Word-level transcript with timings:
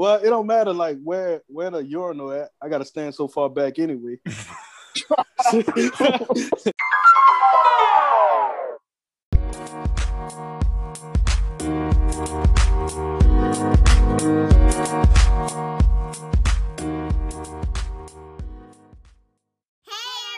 Well, 0.00 0.16
it 0.16 0.30
don't 0.30 0.46
matter 0.46 0.72
like 0.72 0.96
where 1.04 1.42
where 1.46 1.68
the 1.68 1.84
urinal 1.84 2.32
at. 2.32 2.48
I 2.62 2.70
gotta 2.70 2.86
stand 2.86 3.14
so 3.14 3.28
far 3.28 3.50
back 3.50 3.78
anyway. 3.78 4.16
Hey 5.52 5.58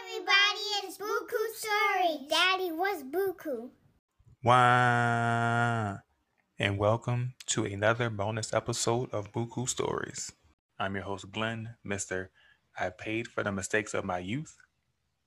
everybody, 0.01 0.67
it's 0.83 0.99
Buku 0.99 1.41
Sorry. 1.55 2.27
Daddy, 2.29 2.73
what's 2.73 3.05
Buku 3.05 3.71
Story. 4.43 6.03
And 6.63 6.79
welcome 6.79 7.35
to 7.47 7.65
another 7.65 8.09
bonus 8.09 8.55
episode 8.55 9.11
of 9.11 9.33
Buku 9.33 9.69
Stories. 9.69 10.31
I'm 10.79 10.95
your 10.95 11.03
host, 11.03 11.33
Glenn, 11.33 11.71
Mr. 11.85 12.29
I 12.79 12.91
paid 12.91 13.27
for 13.27 13.43
the 13.43 13.51
mistakes 13.51 13.95
of 13.95 14.05
my 14.05 14.21
youth 14.21 14.57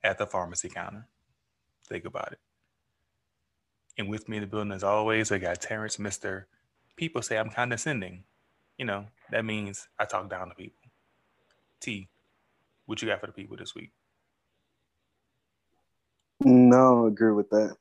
at 0.01 0.17
the 0.17 0.27
pharmacy 0.27 0.69
counter. 0.69 1.09
Think 1.89 2.05
about 2.05 2.31
it. 2.31 2.39
And 3.97 4.07
with 4.07 4.29
me 4.29 4.37
in 4.37 4.43
the 4.43 4.47
building, 4.47 4.71
as 4.71 4.81
always, 4.81 5.29
I 5.29 5.39
got 5.39 5.59
Terrence, 5.59 5.97
Mr. 5.97 6.45
People 6.95 7.21
say 7.21 7.37
I'm 7.37 7.49
condescending. 7.49 8.23
You 8.77 8.85
know, 8.85 9.07
that 9.29 9.43
means 9.43 9.89
I 9.99 10.05
talk 10.05 10.29
down 10.29 10.47
to 10.47 10.55
people. 10.55 10.89
T, 11.81 12.07
what 12.85 13.01
you 13.01 13.09
got 13.09 13.19
for 13.19 13.27
the 13.27 13.33
people 13.33 13.57
this 13.57 13.75
week? 13.75 13.91
No, 16.39 17.03
I 17.03 17.07
agree 17.09 17.33
with 17.33 17.49
that. 17.49 17.75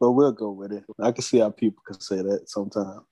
But 0.00 0.12
we'll 0.12 0.32
go 0.32 0.50
with 0.50 0.72
it. 0.72 0.84
I 0.98 1.12
can 1.12 1.22
see 1.22 1.38
how 1.38 1.50
people 1.50 1.82
can 1.86 2.00
say 2.00 2.16
that 2.22 2.48
sometimes. 2.48 3.02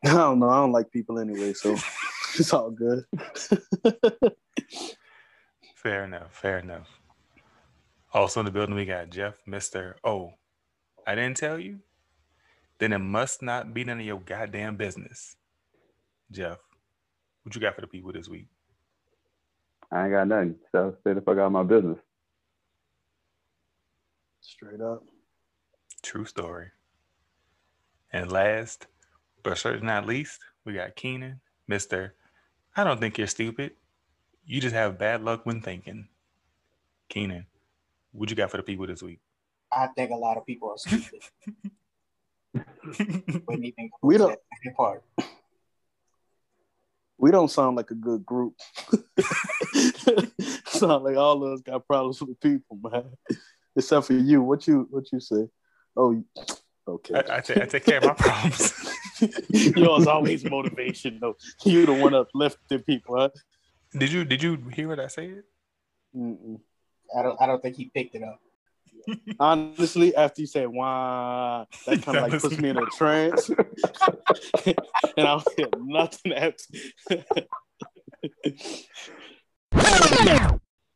I 0.04 0.14
don't 0.14 0.38
know. 0.38 0.48
I 0.48 0.56
don't 0.56 0.72
like 0.72 0.90
people 0.90 1.18
anyway, 1.18 1.52
so 1.52 1.76
it's 2.34 2.52
all 2.54 2.70
good. 2.70 3.04
Fair 5.74 6.04
enough. 6.04 6.32
Fair 6.32 6.58
enough. 6.58 6.88
Also 8.12 8.40
in 8.40 8.46
the 8.46 8.52
building, 8.52 8.74
we 8.74 8.86
got 8.86 9.10
Jeff, 9.10 9.34
Mr. 9.46 9.94
Oh, 10.02 10.32
I 11.06 11.14
didn't 11.14 11.36
tell 11.36 11.58
you? 11.58 11.80
Then 12.78 12.92
it 12.92 12.98
must 12.98 13.42
not 13.42 13.74
be 13.74 13.84
none 13.84 14.00
of 14.00 14.06
your 14.06 14.20
goddamn 14.20 14.76
business. 14.76 15.36
Jeff, 16.30 16.58
what 17.42 17.54
you 17.54 17.60
got 17.60 17.74
for 17.74 17.82
the 17.82 17.86
people 17.86 18.12
this 18.12 18.28
week? 18.28 18.46
I 19.92 20.04
ain't 20.04 20.12
got 20.12 20.28
nothing. 20.28 20.56
So 20.72 20.96
stay 21.00 21.12
the 21.12 21.20
fuck 21.20 21.36
out 21.36 21.46
of 21.46 21.52
my 21.52 21.62
business. 21.62 21.98
Straight 24.40 24.80
up. 24.80 25.02
True 26.02 26.24
story. 26.24 26.68
And 28.12 28.30
last, 28.32 28.86
but 29.42 29.58
certainly 29.58 29.86
not 29.86 30.06
least, 30.06 30.40
we 30.64 30.72
got 30.74 30.96
Keenan, 30.96 31.40
Mr. 31.70 32.10
I 32.76 32.84
don't 32.84 33.00
think 33.00 33.18
you're 33.18 33.26
stupid. 33.26 33.72
You 34.44 34.60
just 34.60 34.74
have 34.74 34.98
bad 34.98 35.22
luck 35.22 35.44
when 35.46 35.60
thinking. 35.60 36.08
Keenan, 37.08 37.46
what 38.12 38.30
you 38.30 38.36
got 38.36 38.50
for 38.50 38.56
the 38.56 38.62
people 38.62 38.86
this 38.86 39.02
week? 39.02 39.20
I 39.72 39.86
think 39.88 40.10
a 40.10 40.16
lot 40.16 40.36
of 40.36 40.46
people 40.46 40.70
are 40.70 40.78
stupid. 40.78 41.20
Even 42.98 43.90
We 44.02 44.16
don't- 44.18 44.38
that 44.64 44.76
part. 44.76 45.04
We 47.18 47.30
don't 47.30 47.50
sound 47.50 47.76
like 47.76 47.90
a 47.90 47.94
good 47.94 48.24
group. 48.24 48.54
sound 50.64 51.04
like 51.04 51.16
all 51.16 51.44
of 51.44 51.52
us 51.52 51.60
got 51.60 51.86
problems 51.86 52.22
with 52.22 52.40
people, 52.40 52.78
man. 52.82 53.04
Except 53.76 54.06
for 54.06 54.14
you. 54.14 54.42
What 54.42 54.66
you 54.66 54.86
what 54.90 55.10
you 55.12 55.20
say? 55.20 55.48
Oh, 55.96 56.22
okay. 56.86 57.14
I, 57.14 57.36
I, 57.36 57.40
ta- 57.40 57.60
I 57.62 57.66
take 57.66 57.84
care 57.84 57.98
of 57.98 58.04
my 58.04 58.14
problems. 58.14 58.72
Yours 59.50 60.06
always 60.06 60.44
motivation 60.44 61.18
though. 61.20 61.36
You 61.64 61.86
the 61.86 61.92
one 61.92 62.14
uplifting 62.14 62.80
people, 62.80 63.16
huh? 63.16 63.28
did 63.96 64.12
you 64.12 64.24
did 64.24 64.42
you 64.42 64.56
hear 64.72 64.88
what 64.88 65.00
I 65.00 65.08
said? 65.08 65.42
Mm-mm. 66.16 66.60
I 67.16 67.22
don't. 67.22 67.40
I 67.40 67.46
don't 67.46 67.62
think 67.62 67.76
he 67.76 67.90
picked 67.92 68.14
it 68.14 68.22
up. 68.22 68.40
Honestly, 69.40 70.14
after 70.14 70.40
you 70.40 70.46
said 70.46 70.68
"wow," 70.68 71.66
that 71.86 72.02
kind 72.02 72.18
of 72.18 72.30
like 72.30 72.40
puts 72.40 72.58
me 72.58 72.70
in 72.70 72.76
a 72.76 72.86
trance, 72.86 73.48
and 74.66 74.76
I 75.16 75.22
don't 75.22 75.48
hear 75.56 75.68
nothing 75.76 76.32
after. 76.32 76.64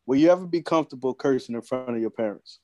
Will 0.06 0.18
you 0.18 0.30
ever 0.30 0.46
be 0.46 0.62
comfortable 0.62 1.14
cursing 1.14 1.54
in 1.54 1.62
front 1.62 1.90
of 1.90 2.00
your 2.00 2.10
parents? 2.10 2.60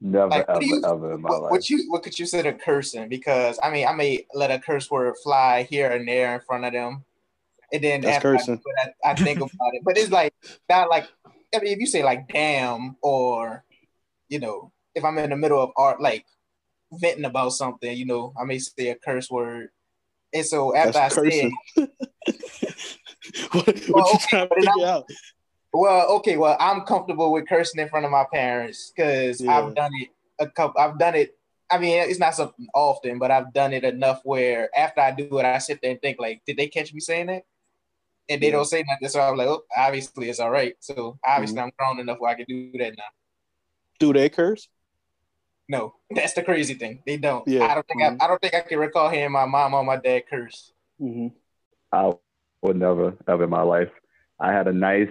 Never, 0.00 0.28
Like, 0.30 0.46
ever, 0.48 0.60
do 0.60 0.66
you- 0.66 0.82
ever 0.84 1.12
in 1.14 1.20
my 1.20 1.28
What, 1.28 1.42
life. 1.42 1.50
what 1.50 1.68
you 1.68 1.90
what 1.90 2.02
could 2.02 2.18
you 2.18 2.24
consider 2.24 2.52
cursing? 2.54 3.08
Because 3.08 3.58
I 3.62 3.70
mean, 3.70 3.86
I 3.86 3.92
may 3.92 4.26
let 4.32 4.50
a 4.50 4.58
curse 4.58 4.90
word 4.90 5.14
fly 5.22 5.64
here 5.64 5.90
and 5.90 6.08
there 6.08 6.34
in 6.34 6.40
front 6.40 6.64
of 6.64 6.72
them, 6.72 7.04
and 7.72 7.84
then 7.84 8.00
That's 8.00 8.16
after 8.16 8.34
I, 8.34 8.38
cursing. 8.38 8.62
I, 9.04 9.10
I 9.10 9.14
think 9.14 9.38
about 9.40 9.50
it. 9.74 9.82
But 9.84 9.98
it's 9.98 10.10
like 10.10 10.32
not 10.70 10.88
like 10.88 11.06
I 11.54 11.58
mean, 11.58 11.72
if 11.74 11.78
you 11.80 11.86
say 11.86 12.02
like 12.02 12.28
"damn" 12.28 12.96
or 13.02 13.62
you 14.30 14.38
know, 14.38 14.72
if 14.94 15.04
I'm 15.04 15.18
in 15.18 15.30
the 15.30 15.36
middle 15.36 15.60
of 15.62 15.70
art, 15.76 16.00
like 16.00 16.24
venting 16.92 17.26
about 17.26 17.50
something, 17.52 17.94
you 17.94 18.06
know, 18.06 18.32
I 18.40 18.44
may 18.44 18.58
say 18.58 18.88
a 18.88 18.94
curse 18.94 19.30
word. 19.30 19.68
And 20.32 20.46
so 20.46 20.74
after 20.74 20.92
That's 20.92 21.18
I 21.18 21.28
say, 21.28 21.50
cursing. 21.50 21.58
what 23.52 23.66
what 23.66 23.88
Well, 23.90 24.06
you 24.08 24.14
okay, 24.14 24.26
trying 24.30 24.48
to 24.48 24.48
but 24.48 24.56
then 24.60 24.72
figure 24.72 24.86
out? 24.86 25.06
Well, 25.72 26.10
okay, 26.16 26.36
well, 26.36 26.56
I'm 26.58 26.82
comfortable 26.82 27.32
with 27.32 27.48
cursing 27.48 27.80
in 27.80 27.88
front 27.88 28.04
of 28.04 28.10
my 28.10 28.24
parents 28.32 28.92
because 28.94 29.40
Yeah. 29.40 29.58
I've 29.58 29.74
done 29.74 29.92
it 29.94 30.08
a 30.38 30.48
couple. 30.48 30.80
I've 30.80 30.98
done 30.98 31.14
it. 31.14 31.36
I 31.70 31.78
mean, 31.78 31.98
it's 32.02 32.18
not 32.18 32.34
something 32.34 32.66
often, 32.74 33.18
but 33.20 33.30
I've 33.30 33.52
done 33.52 33.72
it 33.72 33.84
enough 33.84 34.20
where 34.24 34.68
after 34.76 35.00
I 35.00 35.12
do 35.12 35.38
it, 35.38 35.44
I 35.44 35.58
sit 35.58 35.80
there 35.80 35.92
and 35.92 36.00
think 36.00 36.18
like, 36.18 36.42
did 36.44 36.56
they 36.56 36.66
catch 36.66 36.92
me 36.92 36.98
saying 37.00 37.26
that? 37.26 37.44
And 38.28 38.42
they 38.42 38.48
Yeah. 38.48 38.52
don't 38.52 38.64
say 38.66 38.84
nothing, 38.88 39.08
so 39.08 39.20
I'm 39.20 39.36
like, 39.36 39.48
oh, 39.48 39.64
obviously 39.76 40.28
it's 40.30 40.40
all 40.40 40.50
right. 40.50 40.74
So 40.80 41.18
obviously 41.24 41.58
Mm-hmm. 41.58 41.64
I'm 41.66 41.72
grown 41.78 42.00
enough 42.00 42.18
where 42.20 42.30
I 42.32 42.34
can 42.34 42.46
do 42.48 42.72
that 42.78 42.96
now. 42.96 43.04
Do 44.00 44.12
they 44.12 44.28
curse? 44.28 44.68
No, 45.68 45.94
that's 46.10 46.34
the 46.34 46.42
crazy 46.42 46.74
thing. 46.74 47.02
They 47.06 47.16
don't. 47.16 47.46
Yeah. 47.46 47.66
I 47.70 47.74
don't 47.74 47.86
think 47.86 48.02
Mhm. 48.02 48.20
I, 48.20 48.24
I 48.24 48.28
don't 48.28 48.40
think 48.40 48.54
I 48.54 48.60
can 48.60 48.78
recall 48.78 49.08
hearing 49.08 49.32
my 49.32 49.46
mom 49.46 49.74
or 49.74 49.84
my 49.84 49.96
dad 49.96 50.24
curse. 50.28 50.72
hmm 50.98 51.28
I 51.92 52.12
would 52.62 52.76
never, 52.76 53.16
ever 53.26 53.44
in 53.44 53.50
my 53.50 53.62
life. 53.62 53.90
I 54.38 54.52
had 54.52 54.68
a 54.68 54.72
nice 54.72 55.10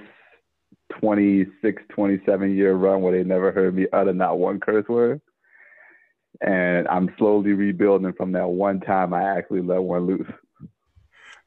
26, 1.00 1.84
27 1.90 2.56
year 2.56 2.74
run 2.74 3.02
where 3.02 3.12
they 3.12 3.28
never 3.28 3.52
heard 3.52 3.76
me 3.76 3.88
utter 3.94 4.14
not 4.14 4.40
one 4.40 4.60
curse 4.60 4.88
word. 4.88 5.22
And 6.42 6.88
I'm 6.88 7.14
slowly 7.18 7.54
rebuilding 7.54 8.14
from 8.14 8.32
that 8.34 8.48
one 8.48 8.80
time 8.80 9.14
I 9.14 9.38
actually 9.38 9.62
let 9.62 9.82
one 9.82 10.06
loose. 10.06 10.28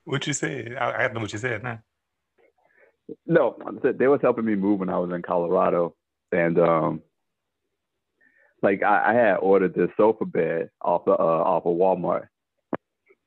What 0.05 0.27
you 0.27 0.33
said? 0.33 0.77
I, 0.79 1.05
I 1.05 1.13
know 1.13 1.21
what 1.21 1.33
you 1.33 1.39
said 1.39 1.63
now. 1.63 1.81
No, 3.27 3.57
they 3.83 4.09
was 4.09 4.21
helping 4.23 4.45
me 4.45 4.55
move 4.55 4.81
when 4.81 4.89
I 4.89 4.99
was 4.99 5.11
in 5.13 5.23
Colorado, 5.23 5.95
and 6.31 6.59
um, 6.59 7.03
like 8.63 8.83
I, 8.83 9.11
I 9.11 9.15
had 9.15 9.37
ordered 9.37 9.75
this 9.75 9.91
sofa 9.97 10.25
bed 10.25 10.71
off 10.81 11.05
the 11.05 11.13
uh, 11.13 11.15
off 11.15 11.67
of 11.67 11.77
Walmart, 11.77 12.29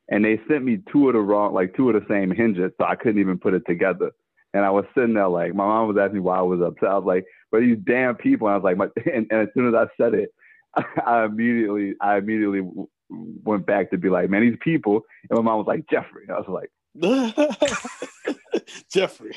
and 0.09 0.23
they 0.23 0.39
sent 0.49 0.63
me 0.63 0.81
two 0.91 1.07
of 1.07 1.13
the 1.13 1.19
wrong, 1.19 1.53
like 1.53 1.75
two 1.75 1.89
of 1.89 1.95
the 1.95 2.05
same 2.09 2.31
hinges, 2.31 2.71
so 2.79 2.85
I 2.85 2.95
couldn't 2.95 3.19
even 3.19 3.37
put 3.37 3.53
it 3.53 3.63
together. 3.67 4.11
And 4.55 4.63
I 4.63 4.69
was 4.69 4.85
sitting 4.95 5.15
there 5.15 5.27
like, 5.27 5.53
my 5.53 5.65
mom 5.65 5.89
was 5.89 5.97
asking 5.99 6.15
me 6.15 6.21
why 6.21 6.37
I 6.37 6.41
was 6.41 6.61
upset. 6.61 6.87
I 6.89 6.95
was 6.95 7.03
like, 7.03 7.25
"But 7.51 7.59
these 7.59 7.77
damn 7.85 8.15
people!" 8.15 8.47
And 8.47 8.53
I 8.53 8.57
was 8.57 8.63
like, 8.63 8.77
my, 8.77 8.85
and, 9.13 9.27
and 9.29 9.41
as 9.41 9.49
soon 9.53 9.67
as 9.67 9.73
I 9.75 9.87
said 10.01 10.13
it, 10.13 10.29
I 11.05 11.25
immediately, 11.25 11.95
I 11.99 12.15
immediately 12.15 12.61
went 13.09 13.65
back 13.65 13.91
to 13.91 13.97
be 13.97 14.07
like, 14.09 14.29
"Man, 14.29 14.41
these 14.41 14.57
people." 14.61 15.01
And 15.29 15.37
my 15.37 15.43
mom 15.43 15.57
was 15.57 15.67
like, 15.67 15.89
"Jeffrey." 15.89 16.27
I 16.29 16.39
was 16.39 16.47
like. 16.47 16.71
Jeffrey. 18.93 19.35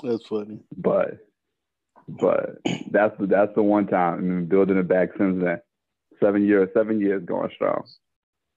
That's 0.00 0.26
funny. 0.28 0.60
but 0.76 1.18
but 2.06 2.58
that's 2.92 3.18
the 3.18 3.26
that's 3.26 3.52
the 3.56 3.62
one 3.64 3.88
time 3.88 4.18
and 4.20 4.28
been 4.28 4.46
building 4.46 4.76
it 4.76 4.86
back 4.86 5.08
since 5.18 5.42
then. 5.42 5.60
Seven 6.22 6.46
years, 6.46 6.68
seven 6.72 7.00
years 7.00 7.24
going 7.24 7.50
strong. 7.52 7.84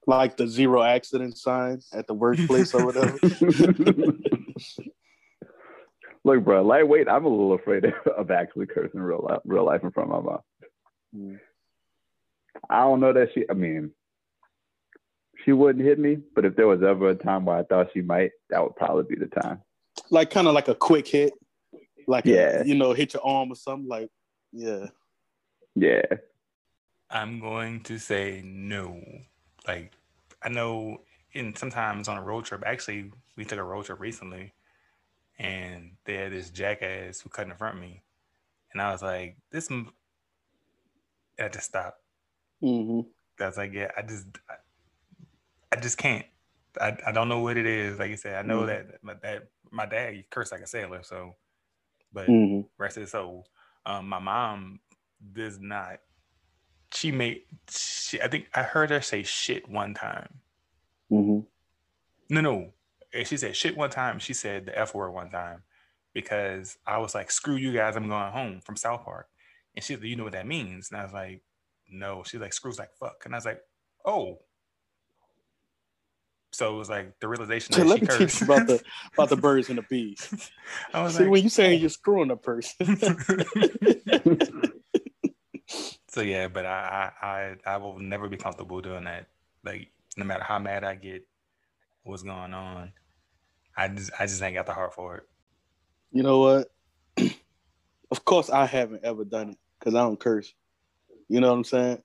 Like 0.08 0.38
the 0.38 0.48
zero 0.48 0.82
accident 0.82 1.38
sign 1.38 1.82
at 1.94 2.08
the 2.08 2.14
workplace 2.14 2.74
or 2.74 2.86
whatever. 2.86 3.18
Look, 6.24 6.44
bro, 6.44 6.62
lightweight. 6.64 7.08
I'm 7.08 7.26
a 7.26 7.30
little 7.30 7.54
afraid 7.54 7.86
of 8.18 8.32
actually 8.32 8.66
cursing 8.68 9.00
real 9.00 9.26
life, 9.30 9.40
real 9.46 9.66
life 9.66 9.84
in 9.84 9.92
front 9.92 10.12
of 10.12 10.24
my 10.24 10.32
mom. 10.32 10.40
Mm. 11.16 11.40
I 12.70 12.82
don't 12.82 13.00
know 13.00 13.14
that 13.14 13.30
she. 13.34 13.46
I 13.50 13.54
mean, 13.54 13.92
she 15.46 15.52
wouldn't 15.52 15.86
hit 15.86 16.00
me, 16.00 16.18
but 16.36 16.44
if 16.46 16.56
there 16.56 16.68
was 16.68 16.82
ever 16.84 17.10
a 17.10 17.16
time 17.16 17.46
where 17.46 17.58
I 17.58 17.64
thought 17.64 17.90
she 17.94 18.02
might, 18.02 18.32
that 18.50 18.62
would 18.64 18.76
probably 18.76 19.04
be 19.16 19.20
the 19.20 19.28
time. 19.42 19.62
like 20.10 20.30
kind 20.30 20.48
of 20.48 20.54
like 20.54 20.68
a 20.68 20.76
quick 20.76 21.08
hit. 21.08 21.34
Like 22.08 22.26
a- 22.26 22.30
Yeah. 22.30 22.64
you 22.64 22.76
know, 22.76 22.94
hit 22.94 23.14
your 23.14 23.26
arm 23.26 23.52
or 23.52 23.56
something. 23.56 23.88
Like, 23.88 24.10
yeah. 24.52 24.88
Yeah, 25.76 26.02
I'm 27.10 27.40
going 27.40 27.82
to 27.84 28.00
say 28.00 28.42
no. 28.44 29.02
Like 29.68 29.92
I 30.48 30.50
know 30.50 31.04
in 31.34 31.56
sometimes 31.56 32.10
on 32.10 32.18
a 32.18 32.24
road 32.24 32.46
trip, 32.46 32.64
actually 32.66 33.12
we 33.38 33.46
took 33.46 33.60
a 33.60 33.64
road 33.64 33.86
trip 33.86 34.00
recently 34.02 34.56
and 35.40 35.98
they 36.06 36.16
had 36.16 36.34
this 36.34 36.52
jackass 36.52 37.22
who 37.22 37.30
cut 37.30 37.48
in 37.48 37.56
front 37.58 37.78
of 37.78 37.82
me. 37.82 38.04
And 38.74 38.82
I 38.82 38.92
was 38.92 39.04
like, 39.04 39.38
this 39.52 39.72
m-, 39.72 39.94
I 41.40 41.48
just 41.50 41.66
stopped. 41.68 42.02
hmm 42.62 43.02
That's 43.38 43.58
like 43.58 43.74
yeah, 43.74 43.92
I 43.98 44.02
just 44.04 44.28
I, 44.50 44.56
I 45.72 45.76
just 45.80 45.98
can't. 45.98 46.26
I, 46.80 46.98
I 47.08 47.12
don't 47.12 47.30
know 47.30 47.40
what 47.40 47.58
it 47.58 47.66
is. 47.66 48.00
Like 48.00 48.10
you 48.12 48.18
said, 48.18 48.36
I 48.36 48.48
know 48.48 48.66
Mhm. 48.66 48.68
that 48.68 49.04
my 49.04 49.14
dad 49.16 49.48
my 49.72 49.86
dad 49.86 50.14
he 50.14 50.24
cursed 50.30 50.52
like 50.52 50.62
a 50.62 50.68
sailor, 50.68 51.04
so 51.04 51.36
but 52.14 52.36
hmm 52.36 52.62
rest 52.80 52.98
his 52.98 53.12
soul. 53.12 53.48
Um, 53.86 54.10
my 54.10 54.20
mom 54.20 54.82
does 55.34 55.60
not. 55.60 56.02
She 56.98 57.12
made. 57.12 57.44
She, 57.70 58.20
I 58.20 58.28
think 58.28 58.48
I 58.56 58.64
heard 58.64 58.90
her 58.90 59.02
say 59.02 59.22
shit 59.22 59.70
one 59.70 59.94
time. 59.94 60.40
hmm 61.10 61.42
No, 62.30 62.42
no. 62.42 62.74
She 63.24 63.38
said 63.38 63.56
shit 63.56 63.78
one 63.78 63.92
time. 63.92 64.18
She 64.18 64.34
said 64.34 64.66
the 64.66 64.78
f 64.78 64.96
word 64.96 65.12
one 65.12 65.30
time 65.30 65.62
because 66.14 66.78
I 66.88 66.98
was 66.98 67.14
like, 67.14 67.30
"Screw 67.30 67.56
you 67.56 67.72
guys! 67.72 67.96
I'm 67.96 68.10
going 68.10 68.32
home 68.32 68.62
from 68.62 68.76
South 68.76 69.04
Park." 69.06 69.28
And 69.76 69.86
she's 69.86 70.00
like, 70.00 70.08
"You 70.08 70.16
know 70.16 70.24
what 70.24 70.34
that 70.34 70.48
means?" 70.48 70.90
And 70.90 71.00
I 71.00 71.04
was 71.04 71.14
like, 71.14 71.44
"No." 71.88 72.24
She's 72.26 72.42
like, 72.42 72.54
"Screws 72.54 72.80
like 72.80 72.90
fuck," 73.00 73.22
and 73.26 73.36
I 73.36 73.38
was 73.38 73.46
like, 73.46 73.62
"Oh." 74.04 74.40
So 76.52 76.74
it 76.74 76.78
was 76.80 76.90
like 76.90 77.20
the 77.20 77.28
realization 77.28 77.76
So 77.76 77.84
let 77.84 78.00
she 78.00 78.06
me 78.06 78.08
teach 78.08 78.42
you 78.42 78.46
about 78.46 78.66
the 78.66 78.82
about 79.14 79.30
the 79.30 79.38
birds 79.46 79.70
and 79.70 79.78
the 79.78 79.84
bees. 79.84 80.52
I 80.94 81.04
was 81.04 81.14
See, 81.14 81.24
like, 81.24 81.32
when 81.32 81.44
you 81.44 81.50
saying 81.50 81.80
you're 81.80 81.90
screwing 81.90 82.32
a 82.32 82.38
person, 82.38 82.98
so 86.18 86.24
yeah, 86.24 86.48
but 86.48 86.66
I, 86.66 87.12
I 87.22 87.56
I 87.64 87.78
will 87.78 88.00
never 88.00 88.28
be 88.28 88.38
comfortable 88.38 88.82
doing 88.82 89.04
that. 89.04 89.28
Like 89.64 89.92
no 90.18 90.26
matter 90.26 90.44
how 90.44 90.58
mad 90.58 90.84
I 90.84 90.96
get, 90.96 91.28
what's 92.02 92.24
going 92.24 92.56
on, 92.56 92.92
I 93.78 93.88
just 93.90 94.10
I 94.20 94.26
just 94.26 94.42
ain't 94.42 94.56
got 94.56 94.66
the 94.66 94.74
heart 94.74 94.96
for 94.96 95.18
it. 95.18 95.24
you 96.12 96.24
know 96.24 96.40
what? 96.40 96.72
of 98.12 98.26
course, 98.26 98.50
I 98.50 98.66
haven't 98.66 99.04
ever 99.04 99.26
done 99.26 99.52
it 99.52 99.58
because 99.80 99.94
I 99.94 100.00
don't 100.00 100.20
curse. 100.20 100.52
You 101.30 101.40
know 101.40 101.50
what 101.50 101.58
I'm 101.58 101.64
saying? 101.64 102.02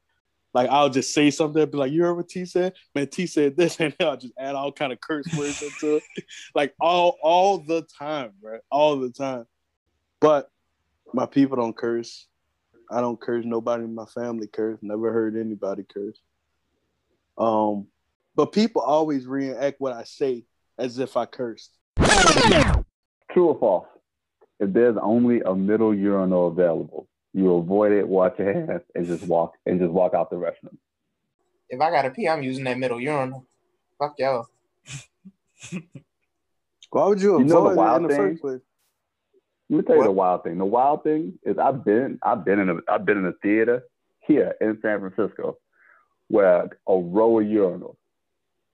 Like 0.53 0.69
I'll 0.69 0.91
just 0.91 1.15
say 1.15 1.31
something, 1.31 1.65
be 1.71 1.79
like, 1.79 1.91
"You 1.91 2.03
heard 2.03 2.13
what 2.13 2.29
T 2.29 2.45
said? 2.45 2.75
Man, 2.95 3.07
T 3.07 3.27
said 3.27 3.57
this," 3.57 3.77
and 3.81 3.95
I'll 3.99 4.19
just 4.19 4.35
add 4.39 4.55
all 4.55 4.73
kind 4.73 4.93
of 4.93 5.01
curse 5.01 5.27
words 5.35 5.63
into 5.63 5.97
it, 5.97 6.03
like 6.55 6.75
all 6.79 7.17
all 7.23 7.65
the 7.65 7.87
time, 7.99 8.33
right? 8.43 8.61
All 8.71 8.99
the 8.99 9.11
time. 9.11 9.47
But 10.21 10.51
my 11.15 11.25
people 11.25 11.57
don't 11.57 11.75
curse. 11.75 12.27
I 12.93 13.01
don't 13.01 13.21
curse. 13.21 13.45
Nobody 13.45 13.85
in 13.85 13.95
my 13.95 14.05
family 14.07 14.47
curse. 14.47 14.79
Never 14.83 15.13
heard 15.13 15.37
anybody 15.37 15.85
curse. 15.93 16.21
Um, 17.39 17.87
but 18.37 18.53
people 18.53 18.83
always 18.83 19.27
reenact 19.27 19.81
what 19.81 19.93
I 19.95 20.05
say 20.05 20.45
as 20.79 20.99
if 20.99 21.17
I 21.17 21.27
cursed. 21.27 21.71
True 23.31 23.49
or 23.49 23.59
false? 23.59 23.87
If 24.61 24.73
there's 24.73 24.97
only 25.01 25.41
a 25.41 25.55
middle 25.55 25.95
urinal 25.95 26.49
available, 26.49 27.09
you 27.33 27.55
avoid 27.55 27.93
it, 27.93 28.07
wash 28.07 28.39
your 28.39 28.53
hands, 28.53 28.83
and 28.95 29.07
just 29.07 29.25
walk 29.25 29.55
and 29.67 29.81
just 29.81 29.91
walk 29.91 30.15
out 30.15 30.31
the 30.31 30.37
restroom. 30.37 30.77
If 31.69 31.81
I 31.81 31.91
gotta 31.91 32.11
pee, 32.11 32.29
I'm 32.29 32.43
using 32.43 32.65
that 32.65 32.79
middle 32.79 33.01
urinal. 33.01 33.47
Fuck 33.99 34.15
y'all. 34.19 34.47
Why 36.91 37.07
would 37.07 37.23
you 37.23 37.39
You 37.39 37.45
know 37.47 37.65
the 37.65 37.71
avoid 37.71 37.71
it 37.71 37.73
in 37.73 37.77
wild 37.77 38.05
the 38.05 38.09
thing? 38.09 38.17
first 38.19 38.43
place? 38.43 38.61
Let 39.73 39.79
me 39.79 39.85
tell 39.85 39.95
you 39.97 40.01
What? 40.01 40.07
the 40.09 40.13
wild 40.13 40.43
thing. 40.45 40.59
The 40.59 40.67
wild 40.67 41.03
thing 41.03 41.39
is 41.45 41.57
I've 41.57 41.83
been 41.83 42.19
I've 42.23 42.45
been 42.45 42.59
in 42.59 42.69
a 42.69 42.75
I've 42.89 43.07
been 43.07 43.17
in 43.17 43.25
a 43.25 43.33
theater 43.43 43.83
here 44.21 44.55
in 44.61 44.79
San 44.83 45.01
Francisco 45.01 45.57
where 46.29 46.65
a 46.87 46.95
row 46.95 47.41
of 47.41 47.47
urinals 47.47 47.97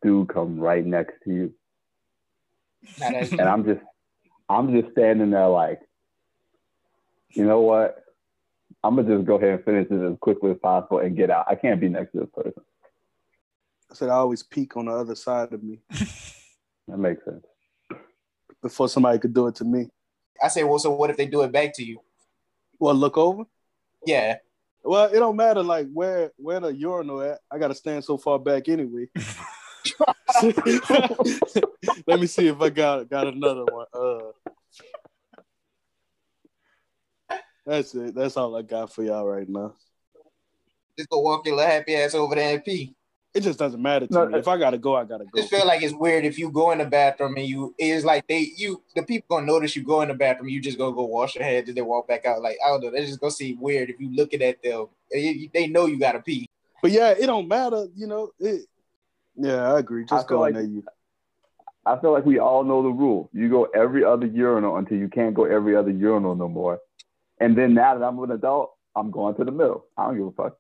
do 0.03 0.27
come 0.27 0.59
right 0.59 0.85
next 0.85 1.15
to 1.23 1.33
you. 1.33 1.55
And 3.01 3.43
I'm 3.43 3.65
just 3.65 3.81
I'm 4.49 4.73
just 4.75 4.91
standing 4.91 5.31
there 5.31 5.47
like, 5.47 5.79
you 7.37 7.45
know 7.45 7.61
what? 7.61 8.03
I'm 8.83 8.97
gonna 8.97 9.17
just 9.19 9.25
go 9.25 9.37
ahead 9.37 9.51
and 9.51 9.65
finish 9.65 9.89
this 9.89 10.01
as 10.03 10.17
quickly 10.21 10.51
as 10.51 10.59
possible 10.61 10.99
and 10.99 11.17
get 11.17 11.31
out. 11.31 11.47
I 11.49 11.55
can't 11.55 11.81
be 11.81 11.89
next 11.89 12.11
to 12.13 12.21
this 12.23 12.29
person. 12.35 12.63
I 13.89 13.95
said 13.95 14.09
I 14.09 14.15
always 14.15 14.43
peek 14.43 14.77
on 14.77 14.87
the 14.87 14.93
other 14.93 15.15
side 15.15 15.53
of 15.53 15.63
me 15.63 15.79
That 16.89 16.99
makes 16.99 17.25
sense. 17.25 17.45
before 18.63 18.89
somebody 18.89 19.21
could 19.21 19.33
do 19.33 19.47
it 19.47 19.55
to 19.57 19.65
me. 19.65 19.91
I 20.43 20.49
say, 20.49 20.65
well, 20.65 20.79
so 20.79 20.91
what 20.91 21.11
if 21.11 21.17
they 21.17 21.27
do 21.27 21.43
it 21.43 21.53
back 21.53 21.75
to 21.77 21.85
you? 21.85 22.01
Well, 22.79 22.95
look 22.95 23.19
over. 23.19 23.45
Yeah. 24.07 24.37
Well, 24.85 25.07
it 25.13 25.19
don't 25.19 25.37
matter 25.37 25.63
like 25.63 25.89
where 25.93 26.33
where 26.37 26.61
the 26.61 26.69
urinal 26.69 27.21
at. 27.23 27.41
I 27.51 27.59
gotta 27.59 27.75
stand 27.75 28.05
so 28.05 28.17
far 28.17 28.39
back 28.39 28.69
anyway. 28.69 29.09
Let 32.07 32.21
me 32.21 32.27
see 32.27 32.47
if 32.49 32.61
I 32.61 32.71
got 32.71 33.09
got 33.09 33.27
another 33.27 33.65
one. 33.65 33.87
Uh, 33.93 34.19
that's 37.67 37.95
it. 37.95 38.15
That's 38.15 38.37
all 38.37 38.57
I 38.57 38.63
got 38.63 38.93
for 38.93 39.03
y'all 39.03 39.27
right 39.27 39.49
now. 39.49 39.75
Just 40.97 41.11
go 41.11 41.21
walk 41.21 41.47
your 41.47 41.57
little 41.57 41.71
happy 41.71 41.95
ass 41.97 42.15
over 42.15 42.35
there 42.35 42.55
and 42.55 42.65
pee. 42.65 42.95
It 43.35 43.41
just 43.43 43.59
doesn't 43.59 43.81
matter 43.81 44.07
to 44.07 44.13
No, 44.13 44.27
me. 44.27 44.35
Uh, 44.35 44.39
if 44.39 44.49
I 44.49 44.57
gotta 44.59 44.79
go, 44.79 44.97
I 44.97 45.05
gotta 45.05 45.25
go. 45.25 45.31
just 45.39 45.51
feel 45.51 45.67
like 45.67 45.83
it's 45.83 45.95
weird 45.95 46.25
if 46.25 46.39
you 46.39 46.51
go 46.51 46.71
in 46.73 46.79
the 46.79 46.87
bathroom 46.87 47.37
and 47.37 47.47
you 47.47 47.75
it's 47.79 48.05
like 48.05 48.27
they 48.27 48.49
you 48.57 48.83
the 48.97 49.03
people 49.03 49.37
gonna 49.37 49.47
notice 49.47 49.77
you 49.77 49.83
go 49.85 50.01
in 50.01 50.09
the 50.09 50.15
bathroom 50.15 50.49
you 50.49 50.61
just 50.61 50.79
gonna 50.79 50.95
go 50.95 51.05
wash 51.05 51.35
your 51.37 51.45
hands 51.45 51.69
and 51.69 51.77
they 51.77 51.83
walk 51.83 52.09
back 52.09 52.25
out 52.27 52.41
like 52.43 52.57
I 52.65 52.69
don't 52.71 52.83
know 52.83 52.91
they 52.91 53.05
just 53.05 53.21
gonna 53.21 53.31
see 53.31 53.55
weird 53.61 53.91
if 53.91 54.01
you 54.01 54.11
looking 54.15 54.43
at 54.43 54.63
them 54.63 54.87
they, 55.13 55.51
they 55.53 55.67
know 55.69 55.87
you 55.87 55.99
gotta 55.99 56.21
pee 56.21 56.49
But 56.83 56.91
yeah, 56.91 57.11
it 57.11 57.27
don't 57.27 57.49
matter. 57.49 57.87
You 57.95 58.07
know. 58.07 58.31
It, 58.41 58.63
yeah, 59.37 59.73
I 59.75 59.79
agree. 59.79 60.05
Just 60.05 60.27
feel 60.29 60.39
go 60.39 60.45
in 60.47 60.55
like- 60.55 60.63
there. 60.65 60.71
You. 60.73 60.85
I 61.87 61.99
feel 62.01 62.13
like 62.13 62.27
we 62.27 62.39
all 62.39 62.65
know 62.65 62.83
the 62.83 62.89
rule. 62.91 63.31
You 63.33 63.49
go 63.49 63.65
every 63.75 64.05
other 64.05 64.27
urinal 64.27 64.77
until 64.77 64.99
you 64.99 65.09
can't 65.09 65.33
go 65.35 65.45
every 65.45 65.75
other 65.75 65.91
urinal 65.91 66.35
no 66.35 66.47
more. 66.49 66.81
And 67.41 67.57
then 67.57 67.73
now 67.73 67.97
that 67.97 68.05
I'm 68.05 68.19
an 68.19 68.31
adult, 68.33 68.73
I'm 68.95 69.11
going 69.11 69.37
to 69.37 69.45
the 69.45 69.53
middle. 69.53 69.87
I 69.97 70.07
don't 70.07 70.19
give 70.19 70.27
a 70.27 70.33
fuck. 70.33 70.57